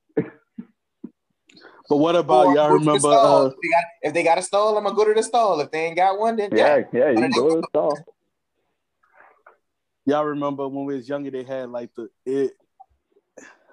But 1.88 1.96
what 1.96 2.16
about 2.16 2.48
Or 2.48 2.54
y'all 2.54 2.68
go 2.68 2.74
the 2.74 2.80
remember? 2.80 3.08
Uh, 3.08 3.46
if, 3.46 3.54
they 3.62 3.68
got, 3.68 3.84
if 4.02 4.14
they 4.14 4.22
got 4.22 4.38
a 4.38 4.42
stall 4.42 4.76
I'm 4.76 4.84
gonna 4.84 4.94
go 4.96 5.04
to 5.06 5.14
the 5.14 5.22
stall 5.22 5.60
if 5.60 5.70
they 5.70 5.86
ain't 5.86 5.96
got 5.96 6.18
one 6.18 6.36
then 6.36 6.50
Yeah, 6.52 6.82
yeah, 6.92 7.10
yeah, 7.10 7.26
you 7.26 7.32
go 7.34 7.54
to 7.54 7.60
the 7.62 7.66
stall. 7.68 8.04
Y'all 10.06 10.24
remember 10.24 10.66
when 10.68 10.84
we 10.86 10.96
was 10.96 11.08
younger, 11.08 11.30
they 11.30 11.42
had 11.44 11.70
like 11.70 11.90
the 11.94 12.08
it. 12.24 12.52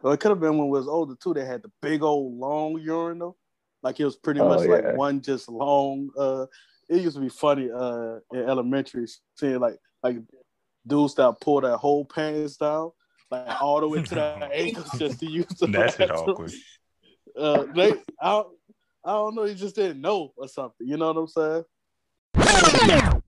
Well, 0.01 0.13
it 0.13 0.19
could 0.19 0.29
have 0.29 0.39
been 0.39 0.57
when 0.57 0.67
we 0.69 0.77
was 0.77 0.87
older 0.87 1.15
too. 1.15 1.33
They 1.33 1.45
had 1.45 1.63
the 1.63 1.71
big 1.81 2.03
old 2.03 2.37
long 2.37 2.79
urinal, 2.79 3.37
like 3.81 3.99
it 3.99 4.05
was 4.05 4.15
pretty 4.15 4.41
Oh, 4.41 4.47
much 4.49 4.67
like 4.67 4.95
one 4.95 5.21
just 5.21 5.49
long. 5.49 6.09
Uh, 6.17 6.45
it 6.89 7.01
used 7.01 7.15
to 7.15 7.21
be 7.21 7.29
funny. 7.29 7.69
Uh, 7.71 8.19
in 8.33 8.39
elementary, 8.39 9.07
seeing 9.35 9.59
like 9.59 9.77
like 10.03 10.17
dudes 10.85 11.15
that 11.15 11.39
pull 11.41 11.61
their 11.61 11.77
whole 11.77 12.05
pants 12.05 12.57
down, 12.57 12.91
like 13.31 13.61
all 13.61 13.79
the 13.79 13.87
way 13.87 14.03
to 14.03 14.15
their 14.15 14.49
ankles, 14.53 14.91
just 14.99 15.19
to 15.21 15.25
use 15.25 15.47
the 15.59 15.67
That 15.67 15.91
shit 15.91 16.11
bathroom. 16.11 16.29
awkward. 16.31 16.51
Uh, 17.37 17.63
they, 17.73 17.91
I, 18.21 18.29
don't- 18.31 18.57
I 19.03 19.11
don't 19.11 19.35
know. 19.35 19.45
They 19.45 19.55
just 19.55 19.75
didn't 19.75 20.01
know 20.01 20.33
or 20.35 20.47
something. 20.47 20.87
You 20.87 20.97
know 20.97 21.11
what 21.11 21.17
I'm 21.17 21.27
saying? 21.27 23.21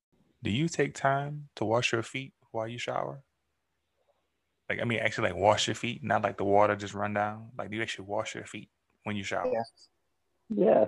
Do 0.44 0.50
you 0.52 0.68
take 0.68 0.94
time 0.94 1.50
to 1.56 1.66
wash 1.66 1.92
your 1.92 2.04
feet 2.04 2.34
while 2.52 2.68
you 2.68 2.78
shower? 2.78 3.22
Like 4.70 4.80
I 4.82 4.86
mean, 4.86 5.00
actually, 5.00 5.30
like 5.30 5.40
wash 5.40 5.68
your 5.68 5.76
feet, 5.76 6.04
not 6.04 6.22
like 6.24 6.38
the 6.38 6.44
water 6.44 6.76
just 6.76 6.94
run 6.94 7.14
down. 7.14 7.50
Like, 7.58 7.70
do 7.70 7.78
you 7.78 7.82
actually 7.82 8.06
wash 8.06 8.36
your 8.36 8.46
feet 8.46 8.70
when 9.04 9.16
you 9.16 9.24
shower? 9.24 9.52
Yeah. 9.52 9.64
Yeah. 10.50 10.86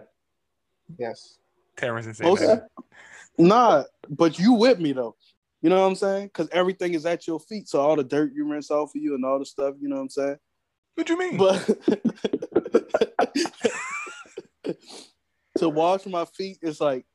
yes 0.98 1.38
Terrence 1.78 2.06
and 2.06 2.16
say 2.16 2.26
Most- 2.26 2.42
that. 2.42 2.68
Nah, 3.38 3.84
but 4.10 4.38
you 4.40 4.54
with 4.54 4.80
me 4.80 4.92
though. 4.92 5.16
You 5.62 5.70
know 5.70 5.82
what 5.82 5.88
I'm 5.88 5.96
saying? 5.96 6.28
Because 6.28 6.50
everything 6.52 6.94
is 6.94 7.06
at 7.06 7.28
your 7.28 7.40
feet, 7.40 7.68
so 7.70 7.80
all 7.82 7.96
the 7.96 8.04
dirt 8.04 8.32
you 8.34 8.46
rinse 8.48 8.72
off 8.72 8.96
of 8.96 9.02
you 9.02 9.16
and 9.16 9.24
all 9.26 9.40
the 9.40 9.46
stuff. 9.46 9.76
You 9.82 9.90
know 9.90 9.96
what 9.98 10.02
I'm 10.04 10.10
saying? 10.10 10.38
What 10.96 11.10
you 11.10 11.18
mean? 11.18 11.38
But 11.38 11.70
to 15.58 15.70
wash 15.70 16.06
my 16.06 16.26
feet 16.26 16.58
is 16.62 16.82
like 16.82 17.06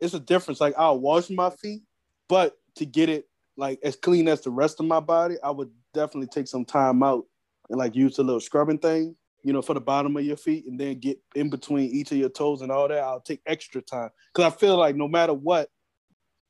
it's 0.00 0.14
a 0.14 0.20
difference. 0.20 0.60
Like 0.60 0.74
I'll 0.78 0.98
wash 0.98 1.30
my 1.30 1.50
feet, 1.50 1.82
but 2.28 2.56
to 2.76 2.86
get 2.86 3.08
it 3.08 3.28
like 3.56 3.78
as 3.82 3.96
clean 3.96 4.28
as 4.28 4.40
the 4.40 4.50
rest 4.50 4.80
of 4.80 4.86
my 4.86 5.00
body, 5.00 5.36
I 5.42 5.50
would 5.50 5.70
definitely 5.92 6.28
take 6.28 6.48
some 6.48 6.64
time 6.64 7.02
out 7.02 7.24
and 7.68 7.78
like 7.78 7.94
use 7.94 8.18
a 8.18 8.22
little 8.22 8.40
scrubbing 8.40 8.78
thing, 8.78 9.16
you 9.42 9.52
know, 9.52 9.62
for 9.62 9.74
the 9.74 9.80
bottom 9.80 10.16
of 10.16 10.24
your 10.24 10.36
feet, 10.36 10.66
and 10.66 10.78
then 10.78 10.98
get 10.98 11.18
in 11.34 11.50
between 11.50 11.90
each 11.90 12.12
of 12.12 12.18
your 12.18 12.28
toes 12.28 12.62
and 12.62 12.72
all 12.72 12.88
that. 12.88 12.98
I'll 12.98 13.20
take 13.20 13.40
extra 13.46 13.82
time 13.82 14.10
because 14.34 14.52
I 14.52 14.56
feel 14.56 14.76
like 14.76 14.96
no 14.96 15.08
matter 15.08 15.34
what, 15.34 15.68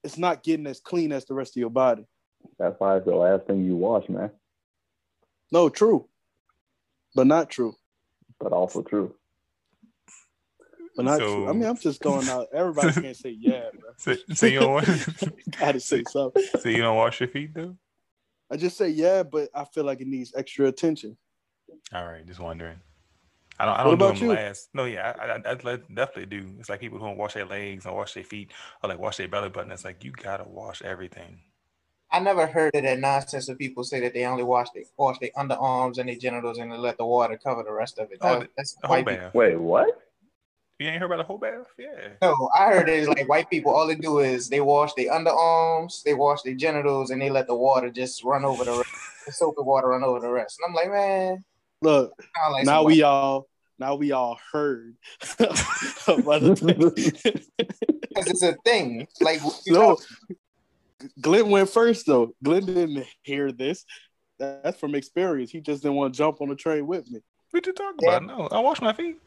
it's 0.04 0.18
not 0.18 0.42
getting 0.42 0.66
as 0.66 0.80
clean 0.80 1.12
as 1.12 1.25
the 1.25 1.35
rest 1.35 1.56
of 1.56 1.61
your 1.61 1.70
body. 1.70 2.04
That's 2.59 2.78
why 2.78 2.97
it's 2.97 3.06
the 3.06 3.14
last 3.14 3.47
thing 3.47 3.64
you 3.64 3.76
wash, 3.76 4.09
man. 4.09 4.30
No, 5.52 5.68
true, 5.68 6.09
but 7.14 7.26
not 7.26 7.50
true. 7.50 7.75
But 8.40 8.52
also 8.52 8.82
true. 8.82 9.14
But 10.97 11.04
not 11.04 11.18
So- 11.18 11.26
true. 11.37 11.49
I 11.49 11.52
mean, 11.52 11.64
I'm 11.64 11.76
just 11.76 12.00
going 12.00 12.28
out. 12.28 12.49
Everybody 12.52 12.92
can't 13.00 13.16
say 13.16 13.37
yeah, 13.38 13.68
bro. 13.78 13.90
So, 13.99 14.14
so 14.35 14.47
you 14.47 14.61
don't 14.61 14.73
wash, 14.73 15.06
Gotta 15.59 15.80
say 15.80 16.02
something. 16.09 16.42
so 16.59 16.68
you 16.68 16.78
don't 16.78 16.97
wash 16.97 17.20
your 17.20 17.28
feet 17.28 17.54
though? 17.54 17.76
I 18.50 18.56
just 18.56 18.76
say 18.76 18.88
yeah, 18.88 19.23
but 19.23 19.49
I 19.54 19.64
feel 19.64 19.85
like 19.85 20.00
it 20.00 20.09
needs 20.09 20.32
extra 20.35 20.66
attention. 20.66 21.16
All 21.94 22.04
right, 22.04 22.26
just 22.26 22.40
wondering. 22.40 22.80
I 23.59 23.66
don't. 23.66 23.75
I 23.75 23.85
What 23.87 23.90
don't 23.90 23.99
do 23.99 24.04
about 24.06 24.18
them 24.18 24.28
you? 24.30 24.35
last. 24.35 24.68
No, 24.75 24.85
yeah, 24.87 25.14
I, 25.20 25.25
I, 25.26 25.35
I 25.52 25.54
definitely 25.94 26.26
do. 26.26 26.54
It's 26.59 26.68
like 26.70 26.80
people 26.80 26.99
who 26.99 27.04
don't 27.04 27.18
wash 27.18 27.35
their 27.35 27.44
legs 27.44 27.87
or 27.87 27.94
wash 27.94 28.14
their 28.14 28.25
feet 28.25 28.52
or 28.82 28.88
like 28.88 28.99
wash 28.99 29.18
their 29.18 29.28
belly 29.28 29.50
button. 29.50 29.70
It's 29.70 29.85
like 29.85 30.02
you 30.02 30.11
gotta 30.12 30.44
wash 30.44 30.82
everything. 30.82 31.40
I 32.12 32.19
never 32.21 32.47
heard 32.47 32.75
of 32.75 32.83
that 32.83 32.99
nonsense 32.99 33.49
of 33.49 33.59
people 33.59 33.85
say 33.85 34.00
that 34.00 34.14
they 34.14 34.25
only 34.25 34.43
wash 34.43 34.69
their 34.71 34.83
wash 34.97 35.19
their 35.19 35.31
underarms 35.37 35.99
and 35.99 36.09
their 36.09 36.17
genitals 36.17 36.59
and 36.59 36.73
they 36.73 36.76
let 36.76 36.99
the 36.99 37.05
water 37.07 37.38
cover 37.43 37.62
the 37.62 37.73
rest 37.73 37.99
of 37.99 38.11
it. 38.11 38.19
Oh, 38.21 38.40
That- 38.40 38.50
that's 38.57 38.75
The 38.75 38.87
whole 38.88 38.97
white 38.97 39.07
people. 39.07 39.25
bath. 39.26 39.35
Wait, 39.35 39.57
what? 39.57 40.00
You 40.79 40.88
ain't 40.88 40.99
heard 40.99 41.07
about 41.07 41.19
the 41.19 41.25
whole 41.25 41.38
bath? 41.38 41.67
Yeah. 41.79 42.09
No, 42.23 42.35
I 42.59 42.73
heard 42.73 42.88
it's 42.88 43.07
like 43.07 43.29
white 43.29 43.50
people. 43.50 43.73
All 43.75 43.87
they 43.87 43.95
do 43.97 44.21
is 44.21 44.49
they 44.49 44.61
wash 44.62 44.95
their 44.95 45.12
underarms, 45.12 46.02
they 46.02 46.14
wash 46.14 46.40
their 46.43 46.55
genitals, 46.55 47.11
and 47.11 47.21
they 47.21 47.29
let 47.31 47.47
the 47.47 47.55
water 47.55 47.90
just 47.90 48.25
run 48.25 48.45
over 48.45 48.64
the 48.64 48.73
rest. 48.73 48.88
The 49.26 49.33
soap 49.35 49.57
and 49.59 49.67
water 49.67 49.88
run 49.88 50.02
over 50.02 50.19
the 50.19 50.31
rest. 50.31 50.59
And 50.59 50.71
I'm 50.71 50.75
like, 50.75 50.90
man, 50.90 51.45
Look, 51.83 52.14
like 52.52 52.64
now 52.64 52.79
some 52.81 52.87
we 52.87 53.02
all 53.02 53.47
now 53.79 53.95
we 53.97 54.12
all 54.12 54.38
heard 54.50 54.97
of 55.38 56.26
other 56.26 56.55
things. 56.57 57.12
'cause 58.14 58.26
it's 58.26 58.43
a 58.43 58.55
thing. 58.64 59.07
Like 59.21 59.40
you 59.67 59.75
no, 59.75 59.79
know, 59.90 59.99
Glenn 61.21 61.50
went 61.50 61.69
first 61.71 62.07
though. 62.07 62.35
Glenn 62.42 62.64
didn't 62.66 63.07
hear 63.23 63.52
this. 63.52 63.85
That's 64.38 64.78
from 64.78 64.95
experience. 64.95 65.50
He 65.50 65.61
just 65.61 65.83
didn't 65.83 65.97
want 65.97 66.14
to 66.14 66.19
jump 66.19 66.40
on 66.40 66.49
the 66.49 66.54
train 66.54 66.87
with 66.87 67.11
me. 67.11 67.21
What 67.50 67.66
you 67.66 67.73
talking 67.73 67.99
Yeah. 68.02 68.16
about? 68.16 68.26
No, 68.26 68.49
I 68.57 68.61
wash 68.61 68.80
my 68.80 68.92
feet. 68.92 69.19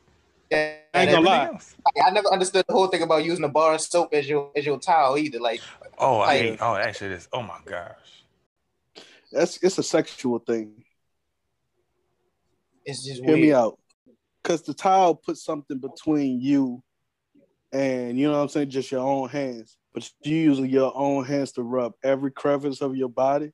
yeah, 0.51 0.75
I 0.93 1.01
ain't 1.01 1.11
gonna 1.11 1.25
lie. 1.25 1.45
Else. 1.47 1.75
I 2.05 2.09
never 2.11 2.31
understood 2.31 2.65
the 2.67 2.73
whole 2.73 2.87
thing 2.87 3.01
about 3.01 3.23
using 3.25 3.43
a 3.43 3.49
bar 3.49 3.73
of 3.73 3.81
soap 3.81 4.13
as 4.13 4.27
your 4.29 4.51
as 4.55 4.65
your 4.65 4.79
towel 4.79 5.17
either. 5.17 5.39
Like 5.39 5.61
Oh, 5.97 6.17
I 6.17 6.25
Like- 6.27 6.41
hate. 6.41 6.57
Oh, 6.61 6.73
that 6.75 6.95
shit 6.95 7.11
is. 7.11 7.27
Oh 7.33 7.41
my 7.43 7.59
gosh. 7.65 8.23
That's 9.31 9.57
it's 9.63 9.77
a 9.77 9.83
sexual 9.83 10.39
thing. 10.39 10.83
it's 12.85 13.03
just 13.05 13.21
Hear 13.21 13.29
weird. 13.29 13.39
me 13.39 13.53
out. 13.53 13.79
Cause 14.43 14.61
the 14.61 14.73
towel 14.73 15.15
puts 15.15 15.41
something 15.43 15.77
between 15.77 16.41
you 16.41 16.83
and 17.71 18.17
you 18.19 18.27
know 18.27 18.33
what 18.33 18.43
I'm 18.43 18.49
saying, 18.49 18.69
just 18.71 18.91
your 18.91 18.99
own 19.01 19.29
hands. 19.29 19.77
But 19.93 20.09
you 20.23 20.35
using 20.35 20.65
your 20.65 20.91
own 20.95 21.25
hands 21.25 21.51
to 21.53 21.63
rub 21.63 21.93
every 22.03 22.31
crevice 22.31 22.81
of 22.81 22.95
your 22.95 23.09
body. 23.09 23.51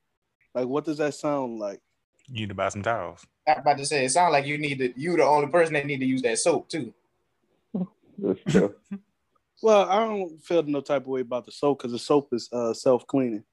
Like 0.54 0.66
what 0.66 0.84
does 0.84 0.98
that 0.98 1.14
sound 1.14 1.58
like? 1.58 1.80
You 2.28 2.40
need 2.40 2.48
to 2.48 2.54
buy 2.54 2.68
some 2.68 2.82
towels. 2.82 3.26
I'm 3.46 3.58
about 3.58 3.78
to 3.78 3.86
say 3.86 4.04
it 4.04 4.10
sounds 4.10 4.32
like 4.32 4.46
you 4.46 4.56
need 4.58 4.78
to. 4.78 4.92
You 4.98 5.16
the 5.16 5.24
only 5.24 5.48
person 5.48 5.74
that 5.74 5.86
need 5.86 6.00
to 6.00 6.06
use 6.06 6.22
that 6.22 6.38
soap 6.38 6.68
too. 6.68 6.92
That's 8.18 8.40
true. 8.48 8.74
Well, 9.62 9.90
I 9.90 9.98
don't 9.98 10.42
feel 10.42 10.62
no 10.62 10.80
type 10.80 11.02
of 11.02 11.08
way 11.08 11.20
about 11.20 11.44
the 11.44 11.52
soap 11.52 11.78
because 11.78 11.92
the 11.92 11.98
soap 11.98 12.32
is 12.32 12.48
uh, 12.50 12.72
self 12.72 13.06
cleaning. 13.06 13.44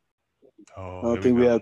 Oh, 0.77 0.99
I 0.99 1.01
don't 1.01 1.21
think 1.21 1.37
we 1.37 1.43
go. 1.43 1.51
have 1.51 1.61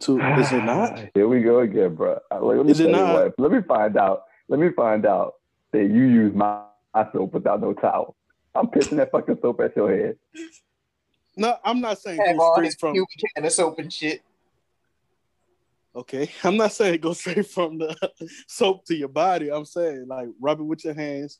to. 0.00 0.20
Is 0.40 0.52
it 0.52 0.64
not? 0.64 1.08
Here 1.14 1.26
we 1.26 1.42
go 1.42 1.60
again, 1.60 1.94
bro. 1.94 2.20
Like, 2.30 2.42
let 2.58 2.66
me 2.66 2.70
Is 2.70 2.80
it 2.80 2.90
not? 2.90 3.14
what. 3.14 3.34
Let 3.38 3.50
me 3.50 3.60
find 3.66 3.96
out. 3.96 4.22
Let 4.48 4.60
me 4.60 4.70
find 4.70 5.04
out 5.04 5.34
that 5.72 5.82
you 5.82 6.02
use 6.04 6.32
my, 6.34 6.62
my 6.94 7.10
soap 7.12 7.34
without 7.34 7.60
no 7.60 7.72
towel. 7.72 8.14
I'm 8.54 8.66
pissing 8.66 8.96
that 8.96 9.10
fucking 9.10 9.38
soap 9.40 9.60
at 9.60 9.76
your 9.76 9.90
head. 9.96 10.16
No, 11.36 11.56
I'm 11.64 11.80
not 11.80 11.98
saying 11.98 12.20
Have 12.24 12.36
go 12.36 12.52
straight 12.54 12.76
from. 12.78 12.92
pubic 12.92 13.08
hair 13.34 13.44
and 13.44 13.52
soap 13.52 13.78
and 13.78 13.92
shit. 13.92 14.22
Okay, 15.94 16.30
I'm 16.44 16.56
not 16.56 16.72
saying 16.72 17.00
go 17.00 17.12
straight 17.14 17.46
from 17.46 17.78
the 17.78 17.96
soap 18.48 18.84
to 18.86 18.94
your 18.94 19.08
body. 19.08 19.50
I'm 19.50 19.64
saying 19.64 20.06
like 20.08 20.28
rub 20.40 20.60
it 20.60 20.64
with 20.64 20.84
your 20.84 20.94
hands, 20.94 21.38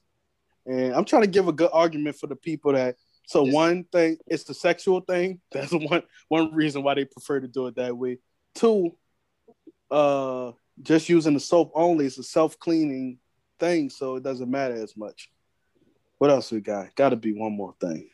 and 0.66 0.94
I'm 0.94 1.04
trying 1.04 1.22
to 1.22 1.28
give 1.28 1.48
a 1.48 1.52
good 1.52 1.70
argument 1.72 2.16
for 2.16 2.26
the 2.26 2.36
people 2.36 2.72
that. 2.72 2.96
So 3.26 3.44
Just- 3.44 3.54
one 3.54 3.84
thing, 3.84 4.16
it's 4.26 4.44
the 4.44 4.54
sexual 4.54 5.00
thing. 5.00 5.40
That's 5.52 5.72
one 5.72 6.02
one 6.28 6.54
reason 6.54 6.82
why 6.82 6.94
they 6.94 7.04
prefer 7.04 7.40
to 7.40 7.48
do 7.48 7.66
it 7.66 7.76
that 7.76 7.96
way. 7.96 8.18
Two, 8.54 8.96
uh, 9.90 10.52
just 10.82 11.08
using 11.08 11.34
the 11.34 11.40
soap 11.40 11.72
only 11.74 12.06
is 12.06 12.18
a 12.18 12.22
self 12.22 12.58
cleaning 12.58 13.18
thing, 13.60 13.90
so 13.90 14.16
it 14.16 14.22
doesn't 14.22 14.50
matter 14.50 14.74
as 14.74 14.96
much. 14.96 15.30
What 16.22 16.30
else 16.30 16.52
we 16.52 16.60
got? 16.60 16.94
Got 16.94 17.08
to 17.08 17.16
be 17.16 17.32
one 17.32 17.50
more 17.50 17.74
thing. 17.80 18.08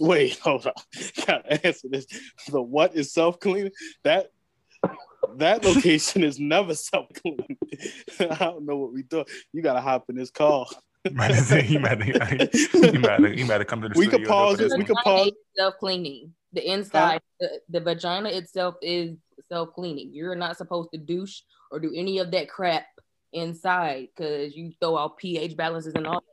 Wait, 0.00 0.38
hold 0.42 0.66
on. 0.66 0.72
Gotta 1.26 1.66
answer 1.66 1.86
this. 1.90 2.06
The 2.48 2.62
what 2.62 2.96
is 2.96 3.12
self 3.12 3.40
cleaning? 3.40 3.72
That 4.04 4.28
that 5.34 5.62
location 5.62 6.24
is 6.24 6.40
never 6.40 6.74
self 6.74 7.08
cleaning. 7.12 7.58
I 8.20 8.36
don't 8.36 8.64
know 8.64 8.78
what 8.78 8.94
we 8.94 9.02
do. 9.02 9.22
You 9.52 9.60
gotta 9.60 9.82
hop 9.82 10.06
in 10.08 10.16
this 10.16 10.30
call. 10.30 10.70
Might 11.12 11.34
have 11.34 11.44
said 11.44 11.64
he 11.64 11.76
might 11.76 12.00
have, 12.00 12.30
he 12.30 12.96
might 12.96 13.20
have, 13.20 13.32
he 13.34 13.44
might 13.44 13.60
have 13.60 13.66
come 13.66 13.82
to 13.82 13.90
the 13.90 13.98
We 13.98 14.06
could 14.06 14.24
pause 14.24 14.56
to 14.56 14.64
this. 14.64 14.74
We 14.74 14.84
could 14.84 14.96
pause. 15.04 15.30
self 15.58 15.74
cleaning. 15.78 16.32
The 16.54 16.66
inside, 16.66 17.20
the, 17.38 17.60
the 17.68 17.80
vagina 17.80 18.30
itself 18.30 18.76
is 18.80 19.14
self 19.52 19.74
cleaning. 19.74 20.08
You're 20.14 20.36
not 20.36 20.56
supposed 20.56 20.88
to 20.94 20.98
douche 20.98 21.40
or 21.70 21.80
do 21.80 21.92
any 21.94 22.16
of 22.16 22.30
that 22.30 22.48
crap 22.48 22.86
inside 23.34 24.08
because 24.16 24.56
you 24.56 24.72
throw 24.80 24.96
out 24.96 25.18
pH 25.18 25.54
balances 25.54 25.92
and 25.94 26.06
all. 26.06 26.24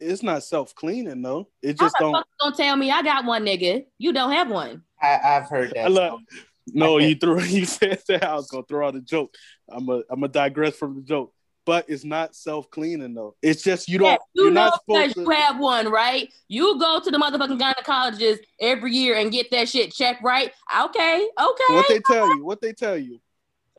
It's 0.00 0.22
not 0.22 0.42
self 0.42 0.74
cleaning 0.74 1.22
though. 1.22 1.48
It 1.62 1.78
How 1.78 1.86
just 1.86 1.96
the 1.98 2.04
don't. 2.04 2.12
fuck 2.14 2.26
you 2.26 2.50
gonna 2.50 2.56
tell 2.56 2.76
me 2.76 2.90
I 2.90 3.02
got 3.02 3.24
one, 3.26 3.44
nigga? 3.44 3.84
You 3.98 4.12
don't 4.12 4.32
have 4.32 4.50
one. 4.50 4.82
I, 5.00 5.18
I've 5.22 5.48
heard 5.48 5.72
that. 5.74 5.92
Look, 5.92 6.20
no, 6.68 6.98
you 6.98 7.14
threw. 7.14 7.40
You 7.44 7.66
said 7.66 8.00
that 8.08 8.24
I 8.24 8.34
was 8.34 8.48
gonna 8.50 8.64
throw 8.64 8.88
out 8.88 8.96
a 8.96 9.00
joke. 9.00 9.34
I'm 9.68 9.88
a. 9.88 9.98
I'm 10.10 10.20
gonna 10.20 10.28
digress 10.28 10.76
from 10.76 10.96
the 10.96 11.02
joke. 11.02 11.34
But 11.66 11.90
it's 11.90 12.04
not 12.04 12.34
self 12.34 12.70
cleaning 12.70 13.14
though. 13.14 13.36
It's 13.42 13.62
just 13.62 13.88
you 13.88 13.98
don't. 13.98 14.18
you 14.34 14.44
you're 14.44 14.52
know 14.52 14.70
not 14.70 14.80
because 14.86 15.12
supposed 15.12 15.16
you 15.28 15.34
to. 15.34 15.40
have 15.40 15.58
one, 15.58 15.90
right? 15.90 16.32
You 16.48 16.78
go 16.78 17.00
to 17.00 17.10
the 17.10 17.18
motherfucking 17.18 17.60
gynecologist 17.60 18.38
every 18.58 18.92
year 18.92 19.16
and 19.16 19.30
get 19.30 19.50
that 19.50 19.68
shit 19.68 19.92
checked, 19.92 20.22
right? 20.22 20.50
Okay, 20.84 21.28
okay. 21.38 21.74
What 21.74 21.86
they 21.88 22.00
tell 22.10 22.34
you? 22.34 22.44
What 22.44 22.60
they 22.62 22.72
tell 22.72 22.96
you? 22.96 23.20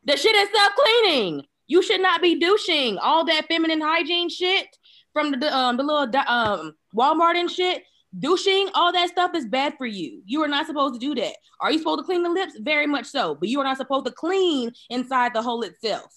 The 0.06 0.16
shit 0.16 0.36
is 0.36 0.50
self 0.56 0.74
cleaning. 0.76 1.44
You 1.68 1.82
should 1.82 2.02
not 2.02 2.22
be 2.22 2.38
douching 2.40 2.98
all 2.98 3.26
that 3.26 3.48
feminine 3.48 3.82
hygiene 3.82 4.30
shit 4.30 4.68
from 5.14 5.32
the 5.32 5.56
um 5.56 5.78
the 5.78 5.84
little 5.84 6.10
um 6.28 6.76
Walmart 6.96 7.36
and 7.36 7.50
shit. 7.50 7.84
Douching, 8.18 8.68
all 8.74 8.92
that 8.92 9.08
stuff 9.08 9.34
is 9.36 9.46
bad 9.46 9.76
for 9.78 9.86
you. 9.86 10.22
You 10.26 10.44
are 10.44 10.48
not 10.50 10.68
supposed 10.68 10.96
to 10.96 11.00
do 11.00 11.16
that. 11.16 11.34
Are 11.62 11.72
you 11.72 11.78
supposed 11.78 12.00
to 12.00 12.04
clean 12.04 12.24
the 12.24 12.30
lips? 12.30 12.60
Very 12.60 12.86
much 12.86 13.06
so, 13.06 13.36
but 13.36 13.48
you 13.48 13.58
are 13.62 13.64
not 13.64 13.78
supposed 13.78 14.06
to 14.06 14.12
clean 14.12 14.74
inside 14.90 15.34
the 15.34 15.42
hole 15.42 15.62
itself. 15.62 16.14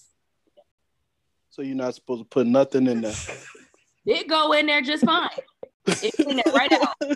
So 1.51 1.61
you're 1.61 1.73
not 1.73 1.95
supposed 1.95 2.23
to 2.23 2.27
put 2.27 2.47
nothing 2.47 2.87
in 2.87 2.99
there. 3.01 3.15
It 4.07 4.27
go 4.27 4.51
in 4.51 4.67
there 4.67 4.81
just 4.81 5.03
fine. 5.03 5.31
It 5.87 6.13
clean 6.15 6.37
it 6.37 6.45
right 6.53 6.71
out. 6.71 6.93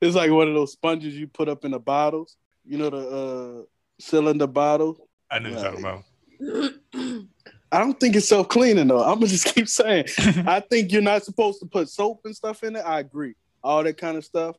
it's 0.00 0.14
like 0.14 0.30
one 0.30 0.46
of 0.46 0.54
those 0.54 0.70
sponges 0.70 1.16
you 1.16 1.26
put 1.26 1.48
up 1.48 1.64
in 1.64 1.72
the 1.72 1.80
bottles. 1.80 2.36
You 2.64 2.78
know 2.78 2.90
the 2.90 3.08
uh, 3.08 3.62
cylinder 3.98 4.46
bottle. 4.46 5.08
I 5.28 5.40
knew 5.40 5.52
what 5.52 5.62
you're 5.62 5.72
talking 5.72 5.84
about. 5.84 6.04
I 7.72 7.78
don't 7.78 7.98
think 7.98 8.14
it's 8.16 8.28
self 8.28 8.48
cleaning 8.48 8.88
though. 8.88 9.02
I'm 9.02 9.14
gonna 9.14 9.26
just 9.28 9.46
keep 9.54 9.66
saying. 9.68 10.04
I 10.46 10.60
think 10.60 10.92
you're 10.92 11.02
not 11.02 11.24
supposed 11.24 11.58
to 11.60 11.66
put 11.66 11.88
soap 11.88 12.20
and 12.24 12.36
stuff 12.36 12.62
in 12.62 12.76
it. 12.76 12.80
I 12.84 13.00
agree, 13.00 13.34
all 13.64 13.82
that 13.82 13.96
kind 13.96 14.16
of 14.16 14.24
stuff. 14.24 14.56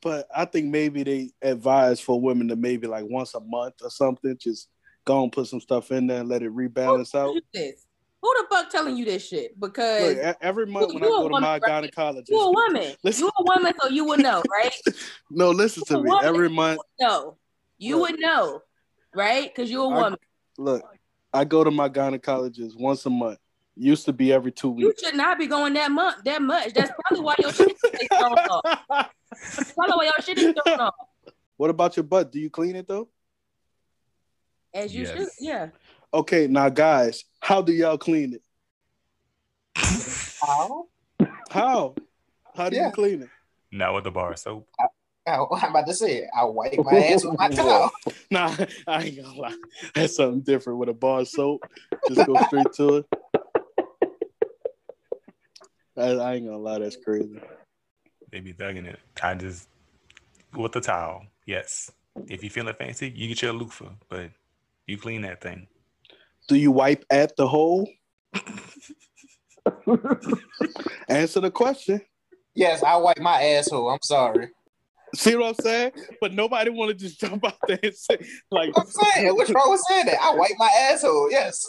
But 0.00 0.28
I 0.34 0.44
think 0.44 0.66
maybe 0.66 1.02
they 1.02 1.30
advise 1.40 2.00
for 2.00 2.20
women 2.20 2.48
to 2.48 2.56
maybe 2.56 2.86
like 2.86 3.04
once 3.08 3.34
a 3.34 3.40
month 3.40 3.74
or 3.82 3.90
something, 3.90 4.36
just 4.38 4.68
go 5.04 5.22
and 5.22 5.32
put 5.32 5.46
some 5.46 5.60
stuff 5.60 5.90
in 5.92 6.06
there 6.06 6.20
and 6.20 6.28
let 6.28 6.42
it 6.42 6.54
rebalance 6.54 7.14
out. 7.14 7.28
Who 7.34 7.40
this? 7.54 7.86
Who 8.20 8.32
the 8.38 8.46
fuck 8.54 8.70
telling 8.70 8.96
you 8.96 9.04
this 9.04 9.26
shit? 9.26 9.58
Because 9.58 10.14
Look, 10.16 10.36
every 10.40 10.66
month 10.66 10.94
when 10.94 11.02
I 11.02 11.06
you 11.06 11.12
go 11.12 11.22
to 11.22 11.32
woman, 11.32 11.42
my 11.42 11.58
right? 11.58 11.62
gynecologist, 11.92 12.28
you 12.28 12.38
a 12.40 12.52
woman. 12.54 12.92
Listen. 13.02 13.24
You 13.24 13.30
a 13.36 13.42
woman, 13.44 13.72
so 13.82 13.88
you 13.88 14.04
would 14.04 14.20
know, 14.20 14.42
right? 14.52 14.72
no, 15.30 15.50
listen 15.50 15.82
to 15.86 15.94
You 15.94 15.98
a 15.98 16.02
me. 16.04 16.10
woman. 16.10 16.24
Every 16.24 16.48
month, 16.48 16.80
No, 17.00 17.36
you 17.78 17.98
would 17.98 18.20
know, 18.20 18.62
right? 19.14 19.52
Because 19.52 19.68
you're 19.72 19.86
a 19.86 19.88
I- 19.96 20.02
woman. 20.02 20.18
look, 20.58 20.84
I 21.32 21.44
go 21.44 21.64
to 21.64 21.70
my 21.70 21.88
gynecologist 21.88 22.78
once 22.78 23.04
a 23.06 23.10
month. 23.10 23.38
Used 23.74 24.04
to 24.04 24.12
be 24.12 24.32
every 24.32 24.52
two 24.52 24.68
weeks. 24.70 24.80
You 24.80 24.86
weeks. 24.88 25.02
should 25.02 25.14
not 25.16 25.38
be 25.38 25.46
going 25.46 25.72
that 25.74 25.90
month, 25.90 26.22
that 26.24 26.42
much. 26.42 26.74
That's 26.74 26.92
probably 27.00 27.24
why 27.24 27.34
your 27.38 27.52
shit 27.52 27.70
is 27.70 28.08
thrown 28.18 28.32
off. 28.34 29.08
That's 29.56 29.72
probably 29.72 29.96
why 29.96 30.04
your 30.04 30.22
shit 30.22 30.38
is 30.38 30.54
thrown 30.62 30.80
off. 30.80 30.94
what 31.56 31.70
about 31.70 31.96
your 31.96 32.04
butt? 32.04 32.30
Do 32.30 32.38
you 32.38 32.50
clean 32.50 32.76
it 32.76 32.86
though? 32.86 33.08
As 34.74 34.94
you 34.94 35.04
Yes. 35.04 35.16
should, 35.16 35.28
yeah. 35.40 35.68
Okay, 36.12 36.46
now 36.48 36.68
guys, 36.68 37.24
how 37.40 37.62
do 37.62 37.72
y'all 37.72 37.96
clean 37.96 38.34
it? 38.34 38.42
How? 39.74 40.86
How? 41.50 41.94
How 42.54 42.68
do 42.68 42.76
Yeah. 42.76 42.86
you 42.86 42.92
clean 42.92 43.22
it? 43.22 43.30
Not 43.70 43.94
with 43.94 44.04
the 44.04 44.10
bar 44.10 44.32
of 44.32 44.38
soap. 44.38 44.68
Oh, 45.26 45.48
I'm 45.62 45.70
about 45.70 45.86
to 45.86 45.94
say 45.94 46.18
it. 46.18 46.28
I 46.36 46.44
wipe 46.44 46.78
my 46.84 46.98
ass 46.98 47.24
with 47.24 47.38
my 47.38 47.48
towel. 47.50 47.90
Nah, 48.30 48.54
I 48.86 49.02
ain't 49.04 49.22
gonna 49.22 49.38
lie. 49.38 49.56
That's 49.94 50.16
something 50.16 50.40
different 50.40 50.78
with 50.78 50.88
a 50.88 50.94
bar 50.94 51.20
of 51.20 51.28
soap. 51.28 51.60
Just 52.08 52.26
go 52.26 52.38
straight 52.46 52.72
to 52.74 52.96
it. 52.96 53.06
I, 55.98 56.02
I 56.02 56.34
ain't 56.34 56.46
gonna 56.46 56.56
lie, 56.56 56.78
that's 56.78 56.96
crazy. 56.96 57.38
They 58.30 58.40
be 58.40 58.54
thugging 58.54 58.86
it. 58.86 58.98
I 59.22 59.34
just 59.34 59.68
with 60.54 60.72
the 60.72 60.80
towel. 60.80 61.26
Yes. 61.44 61.92
If 62.26 62.42
you 62.42 62.48
feeling 62.48 62.74
fancy, 62.74 63.12
you 63.14 63.28
get 63.28 63.42
your 63.42 63.52
loofah, 63.52 63.90
but 64.08 64.30
you 64.86 64.96
clean 64.96 65.22
that 65.22 65.42
thing. 65.42 65.66
Do 66.48 66.56
you 66.56 66.70
wipe 66.70 67.04
at 67.10 67.36
the 67.36 67.46
hole? 67.46 67.88
Answer 71.08 71.40
the 71.40 71.50
question. 71.50 72.00
Yes, 72.54 72.82
I 72.82 72.96
wipe 72.96 73.18
my 73.18 73.42
asshole. 73.42 73.90
I'm 73.90 74.02
sorry. 74.02 74.48
See 75.14 75.36
what 75.36 75.48
I'm 75.48 75.54
saying? 75.54 75.92
But 76.20 76.32
nobody 76.32 76.70
want 76.70 76.90
to 76.90 76.94
just 76.94 77.20
jump 77.20 77.44
out 77.44 77.58
there 77.66 77.78
and 77.82 77.94
say, 77.94 78.18
like, 78.50 78.72
I'm 78.76 78.86
saying, 78.86 79.34
what's 79.34 79.50
wrong 79.50 79.70
with 79.70 79.80
saying 79.88 80.06
that? 80.06 80.18
I 80.20 80.34
wipe 80.34 80.52
my 80.58 80.70
asshole. 80.90 81.30
Yes, 81.30 81.66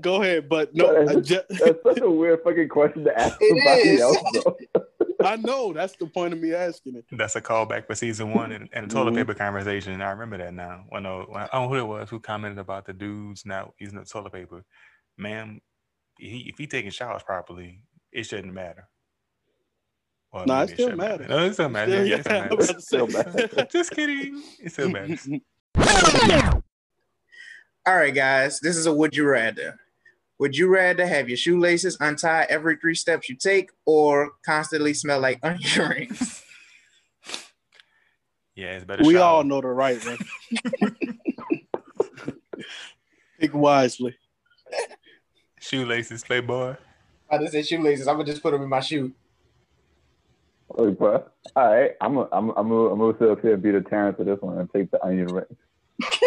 go 0.00 0.20
ahead. 0.22 0.48
But 0.48 0.74
no, 0.74 1.06
I 1.08 1.14
ju- 1.16 1.40
That's 1.50 1.78
such 1.82 2.00
a 2.00 2.10
weird 2.10 2.40
fucking 2.42 2.68
question 2.68 3.04
to 3.04 3.16
ask 3.18 3.36
It 3.40 3.50
somebody 3.50 3.88
is. 3.90 4.00
else. 4.00 4.18
I 5.24 5.36
know 5.36 5.72
that's 5.72 5.94
the 5.96 6.06
point 6.06 6.34
of 6.34 6.40
me 6.40 6.52
asking 6.52 6.96
it. 6.96 7.04
That's 7.12 7.36
a 7.36 7.40
callback 7.40 7.86
for 7.86 7.94
season 7.94 8.32
one 8.32 8.52
and, 8.52 8.68
and 8.72 8.90
the 8.90 8.94
toilet 8.94 9.12
Mhm. 9.14 9.18
paper 9.18 9.34
conversation. 9.34 10.02
I 10.02 10.10
remember 10.10 10.36
that 10.38 10.52
now. 10.52 10.84
When, 10.90 11.06
uh, 11.06 11.20
when 11.28 11.48
know 11.52 11.68
who 11.68 11.76
it 11.76 11.86
was 11.86 12.10
who 12.10 12.20
commented 12.20 12.58
about 12.58 12.84
the 12.84 12.92
dudes 12.92 13.46
not 13.46 13.72
using 13.78 13.98
the 13.98 14.04
toilet 14.04 14.32
paper. 14.32 14.64
Ma'am, 15.16 15.60
he, 16.18 16.48
if 16.52 16.58
he 16.58 16.66
taking 16.66 16.90
showers 16.90 17.22
properly, 17.22 17.80
it 18.12 18.24
shouldn't 18.24 18.52
matter. 18.52 18.88
Well, 20.34 20.46
Nah, 20.46 20.62
it 20.62 20.66
maybe 20.66 20.74
still 20.74 20.88
should 20.88 20.98
matter. 20.98 21.28
No, 21.28 21.44
it 21.44 21.52
still 21.52 21.68
matters. 21.68 21.94
Still- 21.94 22.06
Yeah, 22.06 22.16
it 22.16 22.20
still 22.24 22.36
yeah, 22.36 22.48
I 22.50 22.54
was 22.54 22.70
about 22.70 22.80
to 22.80 23.34
matters. 23.52 23.66
Just 23.72 23.90
kidding. 23.92 24.42
It 24.60 24.72
still 24.72 24.88
matters. 24.90 25.28
All 27.86 27.94
right, 27.96 28.12
guys, 28.14 28.58
this 28.60 28.76
is 28.76 28.86
a 28.86 28.92
would 28.92 29.14
you 29.14 29.28
rather. 29.28 29.78
Would 30.40 30.56
you 30.56 30.66
rather 30.68 31.06
have 31.06 31.28
your 31.28 31.36
shoelaces 31.36 31.96
untied 32.00 32.48
every 32.50 32.74
three 32.76 32.96
steps 32.96 33.28
you 33.28 33.36
take 33.36 33.70
or 33.86 34.32
constantly 34.44 34.92
smell 34.92 35.20
like 35.20 35.38
onion 35.42 35.88
rings? 35.88 36.42
Yeah, 38.56 38.76
it's 38.76 38.84
better. 38.84 39.02
we 39.02 39.14
shower. 39.14 39.22
all 39.24 39.42
know 39.42 39.60
the 39.60 39.66
right 39.66 39.98
one. 40.06 40.18
Pick 43.40 43.52
wisely. 43.52 44.14
shoelaces, 45.60 46.22
playboy. 46.22 46.76
I 47.28 47.38
just 47.38 47.50
said 47.52 47.66
shoelaces. 47.66 48.06
I'm 48.06 48.14
gonna 48.14 48.26
just 48.26 48.42
put 48.44 48.52
them 48.52 48.62
in 48.62 48.68
my 48.68 48.78
shoe. 48.78 49.12
Look, 50.76 50.98
bro. 50.98 51.24
All 51.56 51.74
right, 51.74 51.92
I'm 52.00 52.14
gonna 52.14 52.28
I'm 52.32 52.50
I'm 52.50 52.68
gonna 52.68 52.88
I'm 52.90 52.98
gonna 52.98 53.16
sit 53.18 53.28
up 53.30 53.40
here 53.40 53.54
and 53.54 53.62
be 53.62 53.70
the 53.70 53.80
Terrence 53.82 54.18
of 54.18 54.26
this 54.26 54.40
one 54.40 54.58
and 54.58 54.70
take 54.72 54.90
the 54.90 55.02
onion 55.04 55.28
ring. 55.28 55.44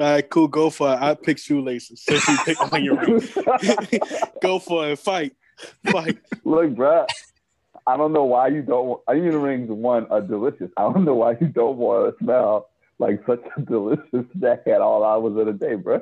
All 0.00 0.12
right, 0.12 0.28
cool. 0.30 0.48
Go 0.48 0.70
for 0.70 0.92
it. 0.92 0.98
I 1.00 1.14
pick 1.14 1.38
shoelaces. 1.38 2.02
Since 2.02 2.26
you 2.28 2.36
pick 2.44 2.72
on 2.72 2.84
your 2.84 2.96
ring. 2.96 3.20
Go 4.42 4.58
for 4.60 4.88
it. 4.90 4.98
Fight. 4.98 5.34
Fight. 5.90 6.18
Look, 6.44 6.74
bro. 6.76 7.04
I 7.86 7.96
don't 7.96 8.12
know 8.12 8.24
why 8.24 8.48
you 8.48 8.62
don't. 8.62 8.86
want- 8.86 9.02
Onion 9.08 9.40
rings, 9.40 9.70
one, 9.70 10.06
are 10.10 10.20
delicious. 10.20 10.70
I 10.76 10.82
don't 10.82 11.04
know 11.04 11.14
why 11.14 11.36
you 11.40 11.48
don't 11.48 11.78
want 11.78 12.16
to 12.16 12.24
smell 12.24 12.68
like 13.00 13.22
such 13.26 13.42
a 13.56 13.60
delicious 13.62 14.24
snack 14.36 14.66
at 14.66 14.80
all 14.80 15.02
hours 15.04 15.36
of 15.36 15.46
the 15.46 15.52
day, 15.52 15.74
bro. 15.74 16.00